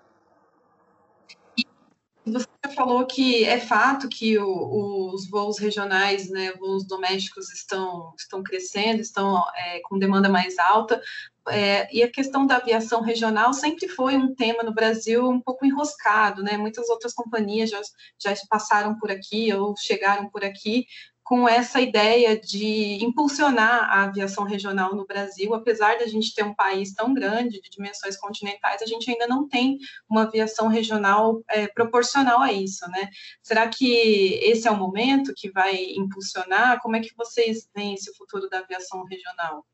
Você 2.26 2.48
falou 2.76 3.06
que 3.08 3.44
é 3.46 3.60
fato 3.60 4.08
que 4.08 4.38
o, 4.38 5.12
os 5.14 5.28
voos 5.30 5.58
regionais, 5.58 6.30
né, 6.30 6.54
voos 6.54 6.86
domésticos 6.86 7.52
estão, 7.52 8.14
estão 8.18 8.44
crescendo, 8.44 9.02
estão 9.02 9.44
é, 9.56 9.80
com 9.84 9.98
demanda 9.98 10.30
mais 10.30 10.60
alta, 10.60 11.02
é, 11.50 11.94
e 11.96 12.04
a 12.04 12.12
questão 12.12 12.46
da 12.46 12.58
aviação 12.58 13.02
regional 13.02 13.54
sempre 13.54 13.88
foi 13.88 14.16
um 14.16 14.36
tema 14.36 14.62
no 14.62 14.74
Brasil 14.74 15.28
um 15.28 15.42
pouco 15.42 15.66
enroscado, 15.66 16.44
né? 16.44 16.56
Muitas 16.56 16.88
outras 16.88 17.14
companhias 17.14 17.72
já, 17.72 17.82
já 18.20 18.36
passaram 18.48 18.98
por 19.00 19.10
aqui 19.10 19.52
ou 19.52 19.76
chegaram 19.76 20.30
por 20.30 20.44
aqui, 20.44 20.86
com 21.32 21.48
essa 21.48 21.80
ideia 21.80 22.38
de 22.38 23.02
impulsionar 23.02 23.89
a 23.89 24.04
aviação 24.04 24.44
regional 24.44 24.94
no 24.94 25.06
Brasil, 25.06 25.56
apesar 25.56 25.96
de 25.96 26.04
a 26.04 26.08
gente 26.08 26.36
ter 26.36 26.44
um 26.44 26.54
país 26.54 26.94
tão 26.94 27.13
grande, 27.13 27.62
de 27.62 27.70
dimensões 27.70 28.17
continentais, 28.17 28.82
a 28.82 28.86
gente 28.86 29.10
ainda 29.10 29.26
não 29.28 29.48
tem 29.48 29.80
uma 30.10 30.24
aviação 30.24 30.67
regional 30.67 31.41
é, 31.48 31.67
proporcional 31.67 32.41
a 32.41 32.52
isso, 32.52 32.86
né? 32.89 33.10
Será 33.41 33.70
que 33.70 34.41
esse 34.44 34.67
é 34.67 34.72
o 34.72 34.76
momento 34.76 35.34
que 35.34 35.50
vai 35.50 35.74
impulsionar? 35.96 36.82
Como 36.82 36.98
é 36.98 37.00
que 37.00 37.15
vocês 37.15 37.70
veem 37.74 37.94
esse 37.94 38.13
futuro 38.17 38.50
da 38.50 38.60
aviação 38.60 39.06
regional? 39.06 39.65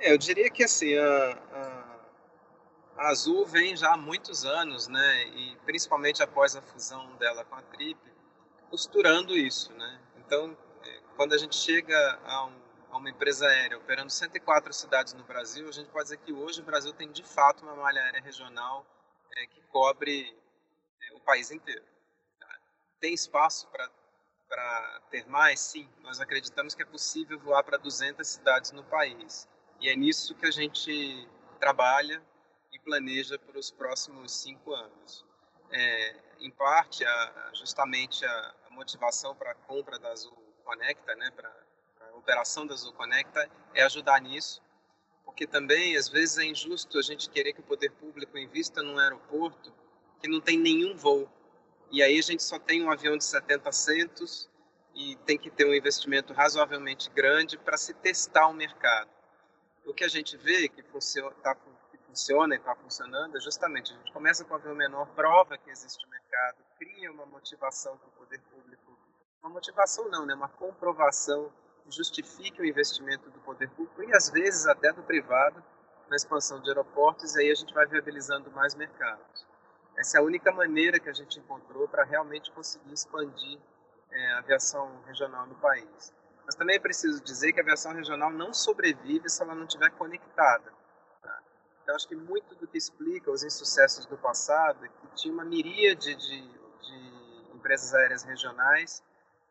É, 0.00 0.12
eu 0.12 0.18
diria 0.18 0.50
que 0.50 0.64
assim, 0.64 0.96
a, 0.96 1.38
a, 1.52 1.98
a, 2.96 3.08
Azul 3.10 3.46
vem 3.46 3.76
já 3.76 3.92
há 3.92 3.96
muitos 3.96 4.44
anos, 4.44 4.88
né? 4.88 5.24
E 5.36 5.56
principalmente 5.64 6.20
após 6.20 6.56
a 6.56 6.62
fusão 6.62 7.14
dela 7.14 7.44
com 7.44 7.54
a 7.54 7.62
Trip, 7.62 8.00
costurando 8.68 9.36
isso, 9.38 9.72
né? 9.74 10.00
Então, 10.32 10.56
é, 10.82 11.00
quando 11.14 11.34
a 11.34 11.36
gente 11.36 11.54
chega 11.54 12.18
a, 12.24 12.46
um, 12.46 12.58
a, 12.90 12.96
uma 12.96 13.10
empresa 13.10 13.46
aérea 13.46 13.76
operando 13.76 14.10
104 14.10 14.72
cidades 14.72 15.12
no 15.12 15.22
Brasil, 15.24 15.68
a 15.68 15.72
gente 15.72 15.90
pode 15.90 16.04
dizer 16.04 16.16
que 16.20 16.32
hoje 16.32 16.62
o 16.62 16.64
Brasil 16.64 16.90
tem 16.94 17.12
de 17.12 17.22
fato 17.22 17.62
uma 17.62 17.76
malha 17.76 18.00
aérea 18.00 18.22
regional 18.22 18.86
é, 19.36 19.46
que 19.46 19.60
cobre 19.64 20.34
é, 21.02 21.14
o 21.16 21.20
país 21.20 21.50
inteiro. 21.50 21.84
Tem 22.98 23.12
espaço 23.12 23.68
para 23.68 25.00
ter 25.10 25.26
mais? 25.26 25.60
Sim, 25.60 25.86
nós 26.00 26.18
acreditamos 26.18 26.74
que 26.74 26.80
é 26.80 26.86
possível 26.86 27.38
voar 27.38 27.62
para 27.62 27.76
200 27.76 28.26
cidades 28.26 28.72
no 28.72 28.84
país. 28.84 29.46
E 29.80 29.90
é 29.90 29.94
nisso 29.94 30.34
que 30.36 30.46
a 30.46 30.50
gente 30.50 31.28
trabalha 31.60 32.22
e 32.72 32.78
planeja 32.78 33.38
para 33.38 33.58
os 33.58 33.70
próximos 33.70 34.32
cinco 34.32 34.72
anos. 34.72 35.26
É, 35.70 36.16
em 36.40 36.50
parte, 36.50 37.04
a, 37.04 37.50
justamente 37.52 38.24
a, 38.24 38.54
motivação 38.72 39.34
para 39.34 39.52
a 39.52 39.54
compra 39.54 39.98
da 39.98 40.10
Azul 40.10 40.36
Conecta, 40.64 41.14
né, 41.14 41.30
para 41.30 41.48
a 42.00 42.16
operação 42.16 42.66
da 42.66 42.74
Azul 42.74 42.92
Conecta, 42.92 43.48
é 43.74 43.82
ajudar 43.82 44.20
nisso, 44.20 44.62
porque 45.24 45.46
também 45.46 45.96
às 45.96 46.08
vezes 46.08 46.38
é 46.38 46.44
injusto 46.44 46.98
a 46.98 47.02
gente 47.02 47.30
querer 47.30 47.52
que 47.52 47.60
o 47.60 47.64
poder 47.64 47.90
público 47.92 48.36
invista 48.36 48.82
num 48.82 48.98
aeroporto 48.98 49.72
que 50.20 50.28
não 50.28 50.40
tem 50.40 50.58
nenhum 50.58 50.96
voo. 50.96 51.28
E 51.90 52.02
aí 52.02 52.18
a 52.18 52.22
gente 52.22 52.42
só 52.42 52.58
tem 52.58 52.82
um 52.82 52.90
avião 52.90 53.16
de 53.16 53.24
70 53.24 53.68
assentos 53.68 54.48
e 54.94 55.16
tem 55.26 55.38
que 55.38 55.50
ter 55.50 55.66
um 55.66 55.74
investimento 55.74 56.32
razoavelmente 56.32 57.10
grande 57.10 57.58
para 57.58 57.76
se 57.76 57.92
testar 57.94 58.48
o 58.48 58.54
mercado. 58.54 59.10
O 59.84 59.92
que 59.92 60.04
a 60.04 60.08
gente 60.08 60.36
vê 60.36 60.68
que 60.68 60.82
tá, 61.42 61.54
que 61.54 61.68
funciona 62.12 62.54
e 62.54 62.58
está 62.58 62.74
funcionando 62.74 63.38
é 63.38 63.40
justamente 63.40 63.92
a 63.92 63.96
gente 63.96 64.12
começa 64.12 64.44
com 64.44 64.52
um 64.52 64.56
avião 64.56 64.74
menor, 64.74 65.06
prova 65.14 65.56
que 65.56 65.70
existe 65.70 66.06
o 66.06 66.10
mercado, 66.10 66.58
cria 66.78 67.10
uma 67.10 67.24
motivação 67.24 67.96
para 67.96 68.08
o 68.08 68.12
poder 68.12 68.38
público, 68.42 68.98
uma 69.42 69.50
motivação 69.50 70.08
não, 70.10 70.26
né, 70.26 70.34
uma 70.34 70.48
comprovação 70.48 71.50
que 71.82 71.90
justifique 71.90 72.60
o 72.60 72.66
investimento 72.66 73.30
do 73.30 73.40
poder 73.40 73.70
público 73.70 74.02
e 74.02 74.14
às 74.14 74.28
vezes 74.28 74.66
até 74.66 74.92
do 74.92 75.02
privado 75.02 75.64
na 76.10 76.16
expansão 76.16 76.60
de 76.60 76.68
aeroportos 76.68 77.34
e 77.34 77.40
aí 77.40 77.50
a 77.50 77.54
gente 77.54 77.72
vai 77.72 77.86
viabilizando 77.86 78.50
mais 78.50 78.74
mercados. 78.74 79.46
Essa 79.96 80.18
é 80.18 80.20
a 80.20 80.22
única 80.22 80.52
maneira 80.52 81.00
que 81.00 81.08
a 81.08 81.14
gente 81.14 81.38
encontrou 81.38 81.88
para 81.88 82.04
realmente 82.04 82.52
conseguir 82.52 82.92
expandir 82.92 83.58
é, 84.10 84.32
a 84.34 84.38
aviação 84.38 85.00
regional 85.06 85.46
no 85.46 85.54
país. 85.54 86.12
Mas 86.44 86.54
também 86.54 86.76
é 86.76 86.80
preciso 86.80 87.22
dizer 87.22 87.52
que 87.52 87.60
a 87.60 87.62
aviação 87.62 87.94
regional 87.94 88.30
não 88.30 88.52
sobrevive 88.52 89.30
se 89.30 89.42
ela 89.42 89.54
não 89.54 89.64
estiver 89.64 89.90
conectada. 89.92 90.81
Então, 91.82 91.94
acho 91.96 92.08
que 92.08 92.14
muito 92.16 92.54
do 92.54 92.66
que 92.66 92.78
explica 92.78 93.30
os 93.30 93.42
insucessos 93.42 94.06
do 94.06 94.16
passado 94.16 94.84
é 94.84 94.88
que 94.88 95.14
tinha 95.14 95.34
uma 95.34 95.44
miríade 95.44 96.14
de 96.14 96.62
de 96.82 97.54
empresas 97.54 97.94
aéreas 97.94 98.22
regionais, 98.24 99.02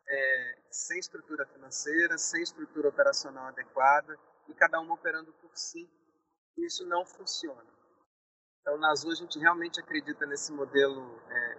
é, 0.08 0.58
sem 0.70 1.00
estrutura 1.00 1.46
financeira, 1.46 2.18
sem 2.18 2.42
estrutura 2.42 2.90
operacional 2.90 3.48
adequada 3.48 4.18
e 4.48 4.54
cada 4.54 4.80
uma 4.80 4.94
operando 4.94 5.32
por 5.34 5.52
si. 5.56 5.90
E 6.58 6.66
isso 6.66 6.86
não 6.86 7.06
funciona. 7.06 7.70
Então, 8.62 8.78
na 8.78 8.92
Azul, 8.92 9.12
a 9.12 9.16
gente 9.16 9.40
realmente 9.40 9.80
acredita 9.80 10.26
nesse 10.26 10.52
modelo, 10.52 11.20
é, 11.30 11.58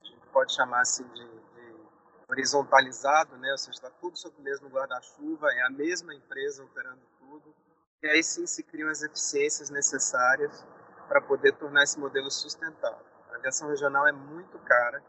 a 0.00 0.04
gente 0.06 0.26
pode 0.28 0.54
chamar 0.54 0.80
assim 0.80 1.06
de, 1.08 1.24
de 1.24 1.76
horizontalizado, 2.28 3.36
né? 3.36 3.50
ou 3.50 3.58
seja, 3.58 3.72
está 3.72 3.90
tudo 3.90 4.16
sob 4.16 4.36
o 4.38 4.42
mesmo 4.42 4.68
guarda-chuva, 4.68 5.48
é 5.52 5.62
a 5.62 5.70
mesma 5.70 6.14
empresa 6.14 6.64
operando 6.64 7.02
tudo, 7.18 7.54
e 8.02 8.08
aí 8.08 8.22
sim 8.22 8.46
se 8.46 8.62
criam 8.62 8.88
as 8.88 9.02
eficiências 9.02 9.70
necessárias 9.70 10.66
para 11.08 11.20
poder 11.20 11.52
tornar 11.52 11.82
esse 11.84 11.98
modelo 11.98 12.30
sustentável 12.30 13.10
aviação 13.40 13.68
regional 13.68 14.06
é 14.06 14.12
muito 14.12 14.58
cara. 14.60 15.02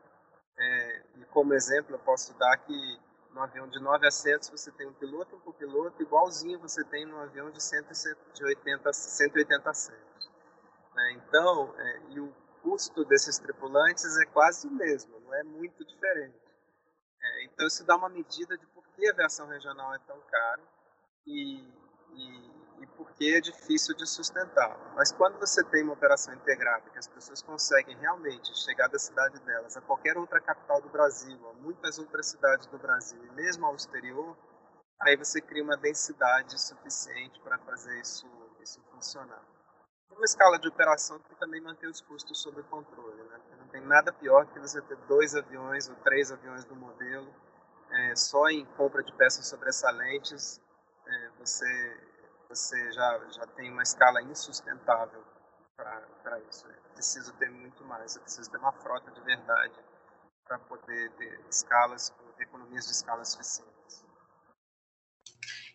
É, 0.58 1.04
e 1.18 1.26
como 1.26 1.54
exemplo, 1.54 1.96
eu 1.96 2.00
posso 2.00 2.34
dar 2.38 2.58
que 2.58 3.00
no 3.32 3.42
avião 3.42 3.68
de 3.68 3.80
9 3.80 4.08
assentos 4.08 4.50
você 4.50 4.72
tem 4.72 4.88
um 4.88 4.94
piloto 4.94 5.36
e 5.36 5.38
um 5.38 5.42
copiloto, 5.42 6.02
igualzinho 6.02 6.60
você 6.60 6.84
tem 6.84 7.06
no 7.06 7.20
avião 7.20 7.50
de 7.52 7.62
180, 7.62 8.94
180 8.94 9.70
assentos. 9.70 10.32
Né? 10.94 11.12
Então, 11.14 11.74
é, 11.78 12.02
e 12.10 12.20
o 12.20 12.34
custo 12.62 13.06
desses 13.06 13.38
tripulantes 13.38 14.18
é 14.18 14.26
quase 14.26 14.68
o 14.68 14.72
mesmo, 14.72 15.20
não 15.22 15.34
é 15.34 15.44
muito 15.44 15.86
diferente. 15.86 16.40
É, 17.22 17.46
então, 17.46 17.68
isso 17.68 17.86
dá 17.86 17.96
uma 17.96 18.10
medida 18.10 18.58
de 18.58 18.66
por 18.68 18.84
que 18.96 19.08
a 19.08 19.12
aviação 19.12 19.48
regional 19.48 19.94
é 19.94 20.00
tão 20.00 20.20
cara 20.30 20.62
e, 21.26 21.64
e 22.14 22.61
e 22.82 22.86
porque 22.88 23.26
é 23.26 23.40
difícil 23.40 23.96
de 23.96 24.08
sustentar. 24.08 24.76
Mas 24.96 25.12
quando 25.12 25.40
você 25.40 25.64
tem 25.64 25.84
uma 25.84 25.94
operação 25.94 26.34
integrada, 26.34 26.90
que 26.90 26.98
as 26.98 27.08
pessoas 27.08 27.42
conseguem 27.42 27.96
realmente 27.98 28.58
chegar 28.58 28.88
da 28.88 28.98
cidade 28.98 29.40
delas 29.42 29.78
a 29.78 29.82
qualquer 29.82 30.18
outra 30.18 30.42
capital 30.42 30.82
do 30.82 30.90
Brasil, 30.90 31.38
a 31.50 31.54
muitas 31.54 32.00
outras 32.00 32.26
cidades 32.28 32.66
do 32.68 32.80
Brasil 32.80 33.24
e 33.24 33.32
mesmo 33.32 33.66
ao 33.66 33.76
exterior, 33.76 34.36
aí 35.00 35.16
você 35.16 35.40
cria 35.40 35.64
uma 35.64 35.78
densidade 35.78 36.60
suficiente 36.60 37.40
para 37.42 37.58
fazer 37.60 38.00
isso, 38.02 38.28
isso 38.62 38.82
funcionar. 38.92 39.44
Uma 40.12 40.26
escala 40.26 40.60
de 40.60 40.68
operação 40.68 41.20
que 41.20 41.36
também 41.36 41.62
mantém 41.62 41.90
os 41.90 42.02
custos 42.02 42.42
sob 42.42 42.62
controle, 42.64 43.24
né? 43.24 43.40
Não 43.60 43.68
tem 43.68 43.82
nada 43.82 44.12
pior 44.12 44.46
que 44.48 44.60
você 44.60 44.82
ter 44.82 44.98
dois 45.08 45.36
aviões 45.36 45.88
ou 45.88 45.96
três 45.98 46.32
aviões 46.32 46.66
do 46.66 46.76
modelo, 46.76 47.34
é, 47.92 48.16
só 48.16 48.50
em 48.50 48.66
compra 48.78 49.04
de 49.04 49.14
peças 49.14 49.48
sobressalentes, 49.48 50.62
é, 51.06 51.30
você 51.40 52.11
você 52.54 52.92
já, 52.92 53.20
já 53.30 53.48
tem 53.48 53.72
uma 53.72 53.82
escala 53.82 54.22
insustentável 54.22 55.24
para 55.78 56.40
isso. 56.50 56.68
É 56.68 56.94
preciso 56.94 57.34
ter 57.34 57.50
muito 57.50 57.84
mais, 57.86 58.18
é 58.18 58.20
preciso 58.20 58.52
ter 58.52 58.58
uma 58.58 58.74
frota 58.74 59.10
de 59.10 59.22
verdade 59.22 59.80
para 60.44 60.60
poder 60.60 61.12
ter 61.12 61.40
escalas, 61.50 62.14
economias 62.38 62.86
de 62.86 62.92
escala 62.92 63.24
suficientes. 63.24 64.06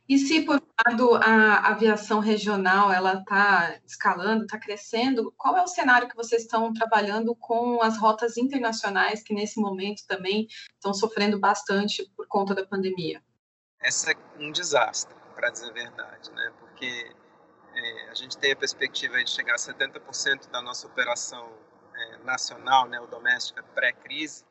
E 0.09 0.19
se, 0.19 0.43
por 0.43 0.63
um 0.63 0.67
lado, 0.87 1.15
a 1.17 1.71
aviação 1.71 2.21
regional 2.21 2.93
ela 2.93 3.15
está 3.15 3.81
escalando, 3.85 4.45
está 4.45 4.57
crescendo, 4.57 5.33
qual 5.37 5.57
é 5.57 5.63
o 5.63 5.67
cenário 5.67 6.09
que 6.09 6.15
vocês 6.15 6.43
estão 6.43 6.73
trabalhando 6.73 7.35
com 7.35 7.83
as 7.83 7.99
rotas 7.99 8.37
internacionais 8.37 9.23
que, 9.23 9.35
nesse 9.35 9.59
momento, 9.59 10.07
também 10.07 10.47
estão 10.75 10.95
sofrendo 10.95 11.41
bastante 11.41 12.09
por 12.15 12.29
conta 12.29 12.55
da 12.55 12.65
pandemia? 12.65 13.21
Essa 13.81 14.13
é 14.13 14.17
um 14.39 14.53
desastre, 14.53 15.16
para 15.37 15.51
dizer 15.51 15.69
a 15.69 15.73
verdade, 15.73 16.31
né? 16.33 16.53
porque 16.59 17.15
é, 17.75 18.09
a 18.09 18.15
gente 18.15 18.39
tem 18.39 18.53
a 18.53 18.57
perspectiva 18.57 19.23
de 19.23 19.31
chegar 19.31 19.55
a 19.55 19.59
70% 19.59 20.49
da 20.51 20.63
nossa 20.63 20.87
operação 20.87 21.53
é, 21.95 22.17
nacional, 22.25 22.89
né, 22.89 22.99
ou 22.99 23.07
doméstica, 23.07 23.63
pré-crise. 23.63 24.45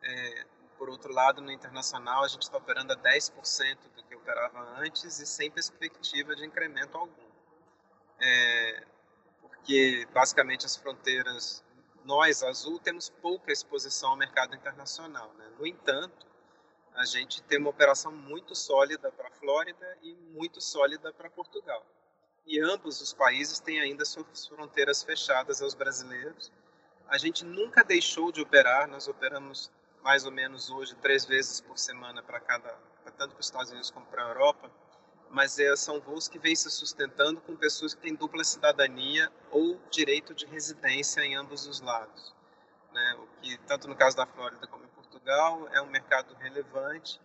É, 0.00 0.46
por 0.78 0.88
outro 0.88 1.12
lado, 1.12 1.42
no 1.42 1.50
internacional, 1.50 2.24
a 2.24 2.28
gente 2.28 2.42
está 2.42 2.56
operando 2.56 2.92
a 2.92 2.96
10% 2.96 3.78
do 3.96 4.02
que 4.04 4.14
operava 4.14 4.60
antes 4.78 5.18
e 5.18 5.26
sem 5.26 5.50
perspectiva 5.50 6.34
de 6.36 6.46
incremento 6.46 6.96
algum. 6.96 7.32
É, 8.20 8.84
porque, 9.40 10.06
basicamente, 10.12 10.64
as 10.64 10.76
fronteiras, 10.76 11.64
nós, 12.04 12.42
Azul, 12.42 12.78
temos 12.78 13.10
pouca 13.10 13.52
exposição 13.52 14.10
ao 14.10 14.16
mercado 14.16 14.54
internacional. 14.54 15.32
Né? 15.34 15.50
No 15.58 15.66
entanto, 15.66 16.26
a 16.94 17.04
gente 17.04 17.42
tem 17.42 17.58
uma 17.58 17.70
operação 17.70 18.12
muito 18.12 18.54
sólida 18.54 19.10
para 19.10 19.28
a 19.28 19.32
Flórida 19.32 19.98
e 20.02 20.14
muito 20.14 20.60
sólida 20.60 21.12
para 21.12 21.30
Portugal. 21.30 21.84
E 22.44 22.60
ambos 22.60 23.00
os 23.00 23.12
países 23.12 23.60
têm 23.60 23.80
ainda 23.80 24.04
suas 24.04 24.46
fronteiras 24.46 25.02
fechadas 25.02 25.62
aos 25.62 25.74
brasileiros. 25.74 26.52
A 27.08 27.16
gente 27.16 27.44
nunca 27.44 27.84
deixou 27.84 28.32
de 28.32 28.42
operar, 28.42 28.88
nós 28.88 29.08
operamos 29.08 29.70
mais 30.02 30.26
ou 30.26 30.32
menos 30.32 30.68
hoje 30.68 30.94
três 30.96 31.24
vezes 31.24 31.60
por 31.60 31.78
semana 31.78 32.22
para 32.22 32.40
cada, 32.40 32.76
tanto 33.16 33.34
para 33.34 33.40
os 33.40 33.46
Estados 33.46 33.70
Unidos 33.70 33.90
como 33.90 34.04
para 34.06 34.24
a 34.24 34.28
Europa, 34.28 34.70
mas 35.30 35.58
é, 35.58 35.74
são 35.76 36.00
voos 36.00 36.28
que 36.28 36.38
vêm 36.38 36.54
se 36.54 36.70
sustentando 36.70 37.40
com 37.40 37.56
pessoas 37.56 37.94
que 37.94 38.02
têm 38.02 38.14
dupla 38.14 38.44
cidadania 38.44 39.32
ou 39.50 39.80
direito 39.90 40.34
de 40.34 40.44
residência 40.46 41.20
em 41.22 41.36
ambos 41.36 41.66
os 41.66 41.80
lados. 41.80 42.34
né? 42.92 43.16
o 43.18 43.40
que, 43.40 43.56
tanto 43.58 43.88
no 43.88 43.96
caso 43.96 44.16
da 44.16 44.26
Flórida 44.26 44.66
como 44.66 44.86
Portugal, 45.22 45.68
é 45.72 45.80
um 45.80 45.86
mercado 45.86 46.34
relevante. 46.34 47.20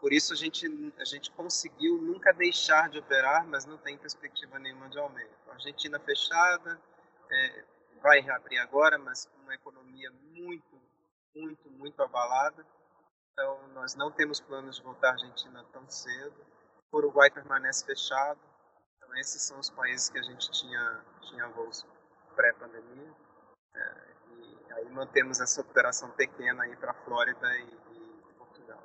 Por 0.00 0.12
isso 0.12 0.32
a 0.32 0.36
gente, 0.36 0.66
a 0.98 1.04
gente 1.04 1.30
conseguiu 1.32 2.00
nunca 2.00 2.32
deixar 2.32 2.88
de 2.88 2.98
operar, 2.98 3.44
mas 3.46 3.64
não 3.64 3.76
tem 3.78 3.98
perspectiva 3.98 4.58
nenhuma 4.58 4.88
de 4.88 4.98
aumento. 4.98 5.34
A 5.48 5.54
Argentina 5.54 5.98
fechada, 5.98 6.80
é, 7.30 7.64
vai 8.00 8.20
reabrir 8.20 8.58
agora, 8.58 8.98
mas 8.98 9.26
com 9.26 9.40
uma 9.42 9.54
economia 9.54 10.10
muito, 10.10 10.80
muito, 11.34 11.70
muito 11.70 12.00
abalada. 12.02 12.64
Então, 13.32 13.68
nós 13.68 13.94
não 13.96 14.12
temos 14.12 14.40
planos 14.40 14.76
de 14.76 14.82
voltar 14.82 15.08
à 15.08 15.12
Argentina 15.12 15.64
tão 15.72 15.88
cedo. 15.88 16.46
O 16.92 16.98
Uruguai 16.98 17.30
permanece 17.30 17.84
fechado. 17.84 18.40
Então, 18.96 19.16
esses 19.16 19.42
são 19.42 19.58
os 19.58 19.70
países 19.70 20.08
que 20.08 20.18
a 20.18 20.22
gente 20.22 20.50
tinha, 20.52 21.04
tinha 21.22 21.48
voos 21.48 21.84
pré-pandemia. 22.36 23.12
É, 23.74 24.15
aí 24.76 24.88
mantemos 24.90 25.40
essa 25.40 25.60
operação 25.60 26.10
pequena 26.10 26.62
aí 26.62 26.76
para 26.76 26.92
a 26.92 27.04
Flórida 27.04 27.48
e, 27.58 27.62
e 27.62 28.34
Portugal. 28.38 28.82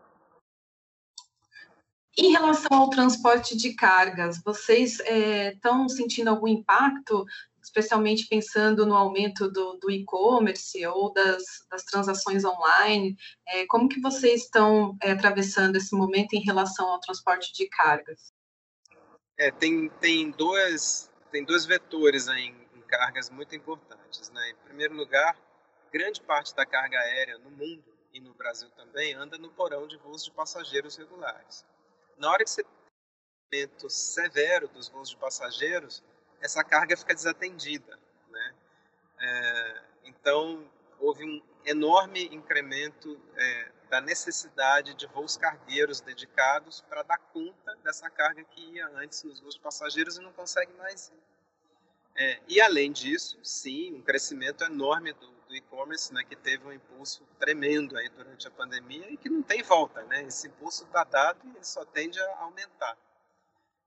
Em 2.17 2.31
relação 2.31 2.77
ao 2.77 2.89
transporte 2.89 3.55
de 3.55 3.73
cargas, 3.73 4.41
vocês 4.43 4.99
estão 4.99 5.85
é, 5.85 5.89
sentindo 5.89 6.29
algum 6.29 6.47
impacto 6.47 7.25
especialmente 7.61 8.27
pensando 8.27 8.85
no 8.85 8.95
aumento 8.95 9.49
do, 9.49 9.73
do 9.77 9.91
e-commerce 9.91 10.85
ou 10.87 11.13
das, 11.13 11.43
das, 11.69 11.83
transações 11.83 12.43
online. 12.43 13.15
É, 13.47 13.65
como 13.67 13.87
que 13.87 14.01
vocês 14.01 14.43
estão 14.43 14.97
é, 15.01 15.11
atravessando 15.11 15.75
esse 15.75 15.95
momento 15.95 16.33
em 16.33 16.43
relação 16.43 16.87
ao 16.87 16.99
transporte 16.99 17.53
de 17.53 17.67
cargas? 17.69 18.33
É, 19.37 19.51
tem, 19.51 19.89
tem, 20.01 20.31
dois, 20.31 21.09
tem 21.31 21.45
dois 21.45 21.65
vetores 21.65 22.27
aí 22.27 22.47
em, 22.47 22.79
em 22.79 22.81
cargas 22.81 23.29
muito 23.29 23.55
importantes. 23.55 24.29
Né? 24.31 24.49
Em 24.49 24.55
primeiro 24.65 24.95
lugar, 24.95 25.37
grande 25.91 26.21
parte 26.21 26.55
da 26.55 26.65
carga 26.65 26.97
aérea 26.99 27.37
no 27.37 27.51
mundo 27.51 27.93
e 28.13 28.19
no 28.19 28.33
Brasil 28.33 28.69
também 28.71 29.13
anda 29.13 29.37
no 29.37 29.49
porão 29.51 29.87
de 29.87 29.97
voos 29.97 30.23
de 30.23 30.31
passageiros 30.31 30.95
regulares. 30.95 31.65
Na 32.17 32.31
hora 32.31 32.43
que 32.43 32.49
você 32.49 32.63
tem 32.63 32.71
um 32.71 33.67
aumento 33.67 33.89
severo 33.89 34.67
dos 34.69 34.87
voos 34.87 35.09
de 35.09 35.17
passageiros, 35.17 36.03
essa 36.39 36.63
carga 36.63 36.95
fica 36.95 37.13
desatendida. 37.13 37.99
Né? 38.29 38.55
É, 39.19 39.81
então, 40.05 40.69
houve 40.99 41.23
um 41.25 41.41
enorme 41.65 42.25
incremento 42.27 43.19
é, 43.35 43.71
da 43.89 43.99
necessidade 44.01 44.93
de 44.93 45.05
voos 45.07 45.35
cargueiros 45.35 45.99
dedicados 45.99 46.81
para 46.81 47.03
dar 47.03 47.17
conta 47.17 47.75
dessa 47.83 48.09
carga 48.09 48.43
que 48.43 48.61
ia 48.75 48.87
antes 48.89 49.23
nos 49.23 49.39
voos 49.39 49.57
passageiros 49.57 50.17
e 50.17 50.21
não 50.21 50.31
consegue 50.31 50.73
mais 50.73 51.09
ir. 51.09 51.21
É, 52.15 52.39
e 52.47 52.61
além 52.61 52.91
disso, 52.91 53.39
sim, 53.43 53.93
um 53.93 54.01
crescimento 54.01 54.63
enorme 54.63 55.13
do, 55.13 55.40
do 55.51 55.55
e-commerce, 55.57 56.13
né, 56.13 56.23
que 56.23 56.35
teve 56.35 56.65
um 56.65 56.71
impulso 56.71 57.27
tremendo 57.37 57.97
aí 57.97 58.07
durante 58.07 58.47
a 58.47 58.51
pandemia 58.51 59.11
e 59.11 59.17
que 59.17 59.29
não 59.29 59.43
tem 59.43 59.61
volta, 59.61 60.01
né? 60.03 60.23
Esse 60.23 60.47
impulso 60.47 60.85
está 60.85 61.03
dado 61.03 61.41
e 61.59 61.67
só 61.67 61.83
tende 61.83 62.19
a 62.21 62.37
aumentar. 62.39 62.97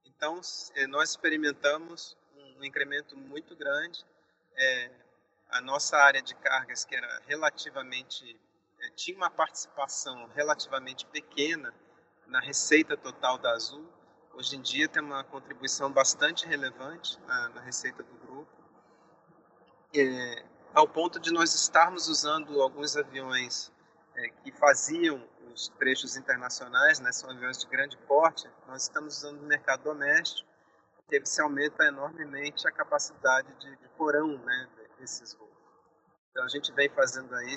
Então, 0.05 0.38
é, 0.74 0.87
nós 0.87 1.11
experimentamos 1.11 2.16
um 2.37 2.62
incremento 2.62 3.16
muito 3.16 3.57
grande. 3.57 4.05
É, 4.55 4.90
a 5.48 5.61
nossa 5.62 5.96
área 5.96 6.20
de 6.20 6.35
cargas, 6.35 6.85
que 6.85 6.94
era 6.94 7.22
relativamente, 7.27 8.38
é, 8.81 8.90
tinha 8.90 9.16
uma 9.16 9.31
participação 9.31 10.31
relativamente 10.35 11.07
pequena 11.07 11.74
na 12.27 12.40
receita 12.40 12.94
total 12.94 13.38
da 13.38 13.53
Azul, 13.53 13.88
hoje 14.35 14.57
em 14.57 14.61
dia 14.61 14.87
tem 14.87 15.03
uma 15.03 15.24
contribuição 15.24 15.90
bastante 15.90 16.46
relevante 16.46 17.18
na, 17.20 17.48
na 17.50 17.61
receita 17.62 18.03
do 18.03 18.14
grupo, 18.14 18.50
é, 19.94 20.44
ao 20.75 20.89
ponto 20.89 21.21
de 21.21 21.33
nós 21.33 21.55
estarmos 21.55 22.09
usando 22.09 22.61
alguns 22.61 22.97
aviões 22.97 23.73
é, 24.17 24.29
que 24.29 24.53
faziam 24.53 25.27
os 25.53 25.69
trechos 25.79 26.17
internacionais, 26.17 26.99
né, 26.99 27.13
são 27.13 27.31
aviões 27.31 27.59
de 27.59 27.67
grande 27.67 27.97
porte, 27.99 28.51
nós 28.67 28.83
estamos 28.83 29.19
usando 29.19 29.41
no 29.41 29.47
mercado 29.47 29.85
doméstico 29.85 30.49
que 31.09 31.25
se 31.25 31.41
aumenta 31.41 31.85
enormemente 31.85 32.67
a 32.67 32.73
capacidade 32.73 33.55
de, 33.55 33.77
de 33.77 33.89
porão 33.91 34.39
né, 34.39 34.69
desses 34.99 35.35
voos. 35.35 35.55
Então 36.31 36.45
a 36.45 36.49
gente 36.49 36.73
vem 36.73 36.89
fazendo 36.89 37.33
aí 37.37 37.55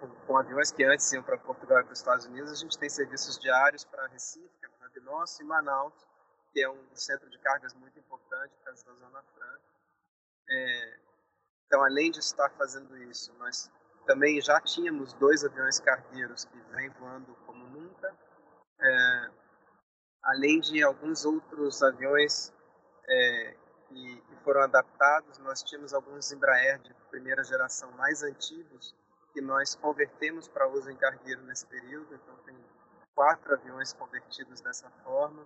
com, 0.00 0.08
com 0.08 0.36
aviões 0.38 0.70
que 0.70 0.82
antes 0.84 1.12
iam 1.12 1.22
para 1.22 1.36
Portugal 1.36 1.80
e 1.80 1.84
para 1.84 1.92
os 1.92 1.98
Estados 1.98 2.24
Unidos, 2.24 2.52
a 2.52 2.54
gente 2.54 2.78
tem 2.78 2.88
serviços 2.88 3.38
diários 3.38 3.84
para 3.84 4.06
Recife, 4.06 4.48
que 4.58 4.66
é 4.66 5.00
nosso, 5.04 5.42
e 5.42 5.44
Manaus, 5.44 5.94
que 6.52 6.62
é 6.62 6.70
um 6.70 6.94
centro 6.94 7.28
de 7.28 7.38
cargas 7.38 7.74
muito 7.74 7.98
importante 7.98 8.54
para 8.62 8.72
a 8.72 8.76
Zona 8.76 9.22
Franca. 9.34 9.73
Então, 11.74 11.82
além 11.82 12.08
de 12.08 12.20
estar 12.20 12.48
fazendo 12.50 12.96
isso, 12.98 13.32
nós 13.36 13.68
também 14.06 14.40
já 14.40 14.60
tínhamos 14.60 15.12
dois 15.14 15.44
aviões 15.44 15.80
cargueiros 15.80 16.44
que 16.44 16.56
vêm 16.70 16.88
voando 16.90 17.34
como 17.44 17.66
nunca, 17.66 18.14
é, 18.80 19.30
além 20.22 20.60
de 20.60 20.84
alguns 20.84 21.24
outros 21.24 21.82
aviões 21.82 22.52
é, 23.08 23.56
que, 23.88 24.20
que, 24.20 24.36
foram 24.44 24.60
adaptados. 24.60 25.36
Nós 25.38 25.64
tínhamos 25.64 25.92
alguns 25.92 26.30
Embraer 26.30 26.78
de 26.78 26.94
primeira 27.10 27.42
geração 27.42 27.90
mais 27.90 28.22
antigos 28.22 28.94
que 29.32 29.40
nós 29.40 29.74
convertemos 29.74 30.46
para 30.46 30.68
uso 30.68 30.88
em 30.88 30.96
cargueiro 30.96 31.42
nesse 31.42 31.66
período. 31.66 32.14
Então 32.14 32.36
tem 32.46 32.56
quatro 33.16 33.52
aviões 33.52 33.92
convertidos 33.92 34.60
dessa 34.60 34.88
forma. 35.02 35.44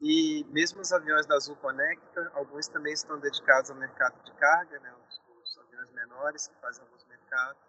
E 0.00 0.42
mesmo 0.50 0.80
os 0.80 0.90
aviões 0.90 1.26
da 1.26 1.34
Azul 1.34 1.56
Conecta, 1.56 2.32
alguns 2.34 2.66
também 2.66 2.94
estão 2.94 3.18
dedicados 3.18 3.70
ao 3.70 3.76
mercado 3.76 4.22
de 4.24 4.32
carga, 4.32 4.78
né, 4.80 4.94
os, 5.06 5.23
menores 6.06 6.48
que 6.48 6.54
fazem 6.60 6.82
alguns 6.82 7.04
mercados. 7.06 7.62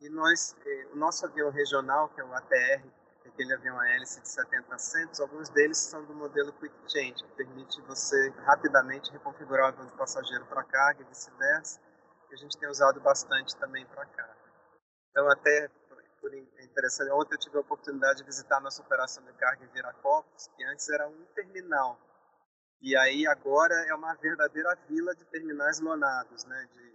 E 0.00 0.08
nós, 0.08 0.56
eh, 0.66 0.88
o 0.92 0.96
nosso 0.96 1.24
avião 1.24 1.50
regional, 1.50 2.08
que 2.08 2.20
é 2.20 2.24
o 2.24 2.34
ATR 2.34 2.84
aquele 3.26 3.54
avião 3.54 3.78
a 3.80 3.88
hélice 3.88 4.20
de 4.20 4.28
70 4.28 4.74
assentos, 4.74 5.20
alguns 5.20 5.48
deles 5.48 5.78
são 5.78 6.04
do 6.04 6.14
modelo 6.14 6.52
Quick 6.52 6.74
Change, 6.86 7.14
que 7.14 7.32
permite 7.36 7.80
você 7.82 8.30
rapidamente 8.44 9.10
reconfigurar 9.10 9.66
o 9.66 9.68
avião 9.68 9.86
de 9.86 9.92
passageiro 9.96 10.44
para 10.46 10.62
carga 10.62 11.02
e 11.02 11.04
vice-versa, 11.04 11.80
que 12.28 12.34
a 12.34 12.36
gente 12.36 12.56
tem 12.58 12.68
usado 12.68 13.00
bastante 13.00 13.56
também 13.56 13.86
para 13.86 14.04
carga. 14.06 14.36
Então, 15.10 15.28
até 15.30 15.68
por 16.20 16.34
interessante, 16.34 17.10
ontem 17.10 17.34
eu 17.34 17.38
tive 17.38 17.56
a 17.56 17.60
oportunidade 17.60 18.18
de 18.18 18.24
visitar 18.24 18.60
nossa 18.60 18.82
operação 18.82 19.22
de 19.24 19.32
carga 19.34 19.64
em 19.64 19.68
Viracopos, 19.68 20.48
que 20.56 20.64
antes 20.64 20.88
era 20.88 21.06
um 21.08 21.24
terminal, 21.34 21.98
e 22.80 22.96
aí 22.96 23.26
agora 23.26 23.74
é 23.88 23.94
uma 23.94 24.14
verdadeira 24.14 24.74
vila 24.88 25.14
de 25.14 25.24
terminais 25.26 25.80
lonados, 25.80 26.44
né, 26.44 26.68
de, 26.72 26.93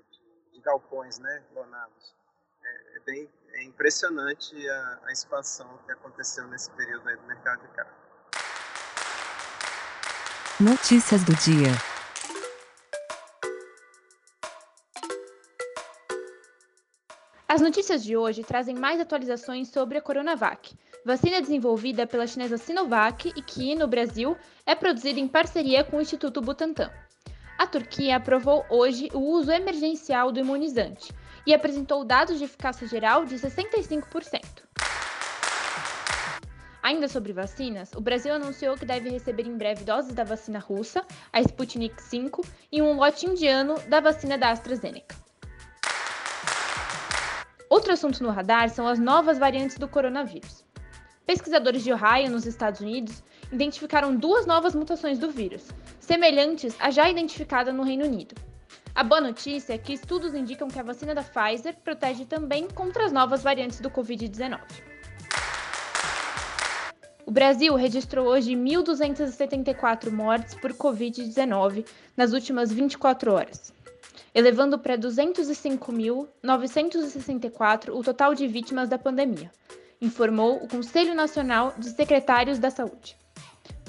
de, 0.60 0.64
galpões 0.64 1.18
né, 1.20 1.42
lonados. 1.56 2.14
É, 2.64 2.98
é 2.98 3.00
bem 3.06 3.30
é 3.54 3.64
impressionante 3.64 4.70
a, 4.70 5.00
a, 5.06 5.12
expansão 5.12 5.80
que 5.86 5.92
aconteceu 5.92 6.46
nesse 6.48 6.70
período 6.72 7.10
aí 7.10 7.16
do 7.16 7.24
mercado 7.24 7.62
de 7.62 7.68
carne. 7.70 7.92
Notícias 10.60 11.24
do 11.24 11.34
dia. 11.36 11.72
As 17.48 17.62
notícias 17.62 18.04
de 18.04 18.16
hoje 18.16 18.44
trazem 18.44 18.76
mais 18.76 19.02
atualizações 19.02 19.70
sobre 19.70 19.98
a 19.98 20.02
Coronavac, 20.02 20.78
vacina 21.04 21.42
desenvolvida 21.42 22.06
pela 22.06 22.28
chinesa 22.28 22.58
Sinovac 22.58 23.34
e 23.36 23.42
que, 23.42 23.74
no 23.74 23.88
Brasil, 23.88 24.38
é 24.66 24.76
produzida 24.76 25.20
em 25.20 25.28
parceria 25.28 25.84
com 25.84 25.98
o 25.98 26.02
Instituto 26.02 26.42
Butantan. 26.42 26.92
A 27.60 27.68
Turquia 27.68 28.16
aprovou 28.16 28.66
hoje 28.70 29.10
o 29.14 29.20
uso 29.20 29.52
emergencial 29.52 30.32
do 30.32 30.40
imunizante, 30.40 31.14
e 31.46 31.54
apresentou 31.54 32.06
dados 32.06 32.38
de 32.38 32.46
eficácia 32.46 32.88
geral 32.88 33.26
de 33.26 33.36
65%. 33.36 34.64
Ainda 36.82 37.10
sobre 37.10 37.34
vacinas, 37.34 37.92
o 37.94 38.00
Brasil 38.00 38.34
anunciou 38.34 38.78
que 38.78 38.86
deve 38.86 39.10
receber 39.10 39.46
em 39.46 39.58
breve 39.58 39.84
doses 39.84 40.14
da 40.14 40.24
vacina 40.24 40.58
russa, 40.58 41.06
a 41.34 41.42
Sputnik 41.42 42.02
V, 42.02 42.32
e 42.72 42.82
um 42.82 42.96
lote 42.96 43.26
indiano 43.26 43.76
da 43.90 44.00
vacina 44.00 44.38
da 44.38 44.52
AstraZeneca. 44.52 45.18
Outro 47.70 47.92
assunto 47.92 48.24
no 48.24 48.30
radar 48.30 48.70
são 48.70 48.88
as 48.88 48.98
novas 48.98 49.38
variantes 49.38 49.78
do 49.78 49.90
coronavírus. 49.90 50.64
Pesquisadores 51.26 51.84
de 51.84 51.92
Ohio, 51.92 52.32
nos 52.32 52.46
Estados 52.46 52.80
Unidos, 52.80 53.22
identificaram 53.52 54.16
duas 54.16 54.46
novas 54.46 54.74
mutações 54.74 55.20
do 55.20 55.30
vírus, 55.30 55.68
semelhantes 56.10 56.76
à 56.80 56.90
já 56.90 57.08
identificada 57.08 57.72
no 57.72 57.84
Reino 57.84 58.04
Unido. 58.04 58.34
A 58.96 59.04
boa 59.04 59.22
notícia 59.22 59.76
é 59.76 59.78
que 59.78 59.94
estudos 59.94 60.34
indicam 60.34 60.68
que 60.68 60.80
a 60.80 60.84
vacina 60.84 61.14
da 61.14 61.22
Pfizer 61.22 61.76
protege 61.84 62.26
também 62.26 62.68
contra 62.68 63.06
as 63.06 63.12
novas 63.12 63.44
variantes 63.44 63.80
do 63.80 63.92
Covid-19. 63.92 64.60
O 67.28 67.32
Brasil 67.32 67.76
registrou 67.76 68.26
hoje 68.26 68.56
1.274 68.56 70.10
mortes 70.10 70.56
por 70.56 70.74
Covid-19 70.74 71.86
nas 72.18 72.34
últimas 72.34 72.74
24 72.74 73.32
horas, 73.32 73.72
elevando 74.34 74.80
para 74.80 74.98
205.964 74.98 77.94
o 77.94 78.02
total 78.02 78.34
de 78.34 78.48
vítimas 78.48 78.90
da 78.90 78.98
pandemia, 78.98 79.52
informou 80.02 80.56
o 80.56 80.68
Conselho 80.68 81.14
Nacional 81.14 81.72
de 81.78 81.92
Secretários 81.92 82.58
da 82.58 82.72
Saúde. 82.72 83.16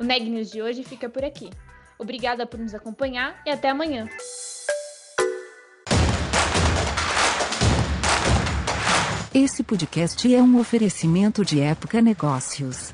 O 0.00 0.04
Neg 0.04 0.28
News 0.28 0.50
de 0.50 0.60
hoje 0.60 0.82
fica 0.82 1.08
por 1.08 1.24
aqui. 1.24 1.50
Obrigada 1.96 2.44
por 2.44 2.58
nos 2.58 2.74
acompanhar 2.74 3.40
e 3.46 3.50
até 3.50 3.68
amanhã. 3.68 4.08
Esse 9.32 9.62
podcast 9.62 10.34
é 10.34 10.42
um 10.42 10.58
oferecimento 10.58 11.44
de 11.44 11.60
Época 11.60 12.02
Negócios. 12.02 12.92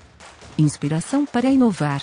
Inspiração 0.58 1.24
para 1.24 1.48
inovar. 1.48 2.02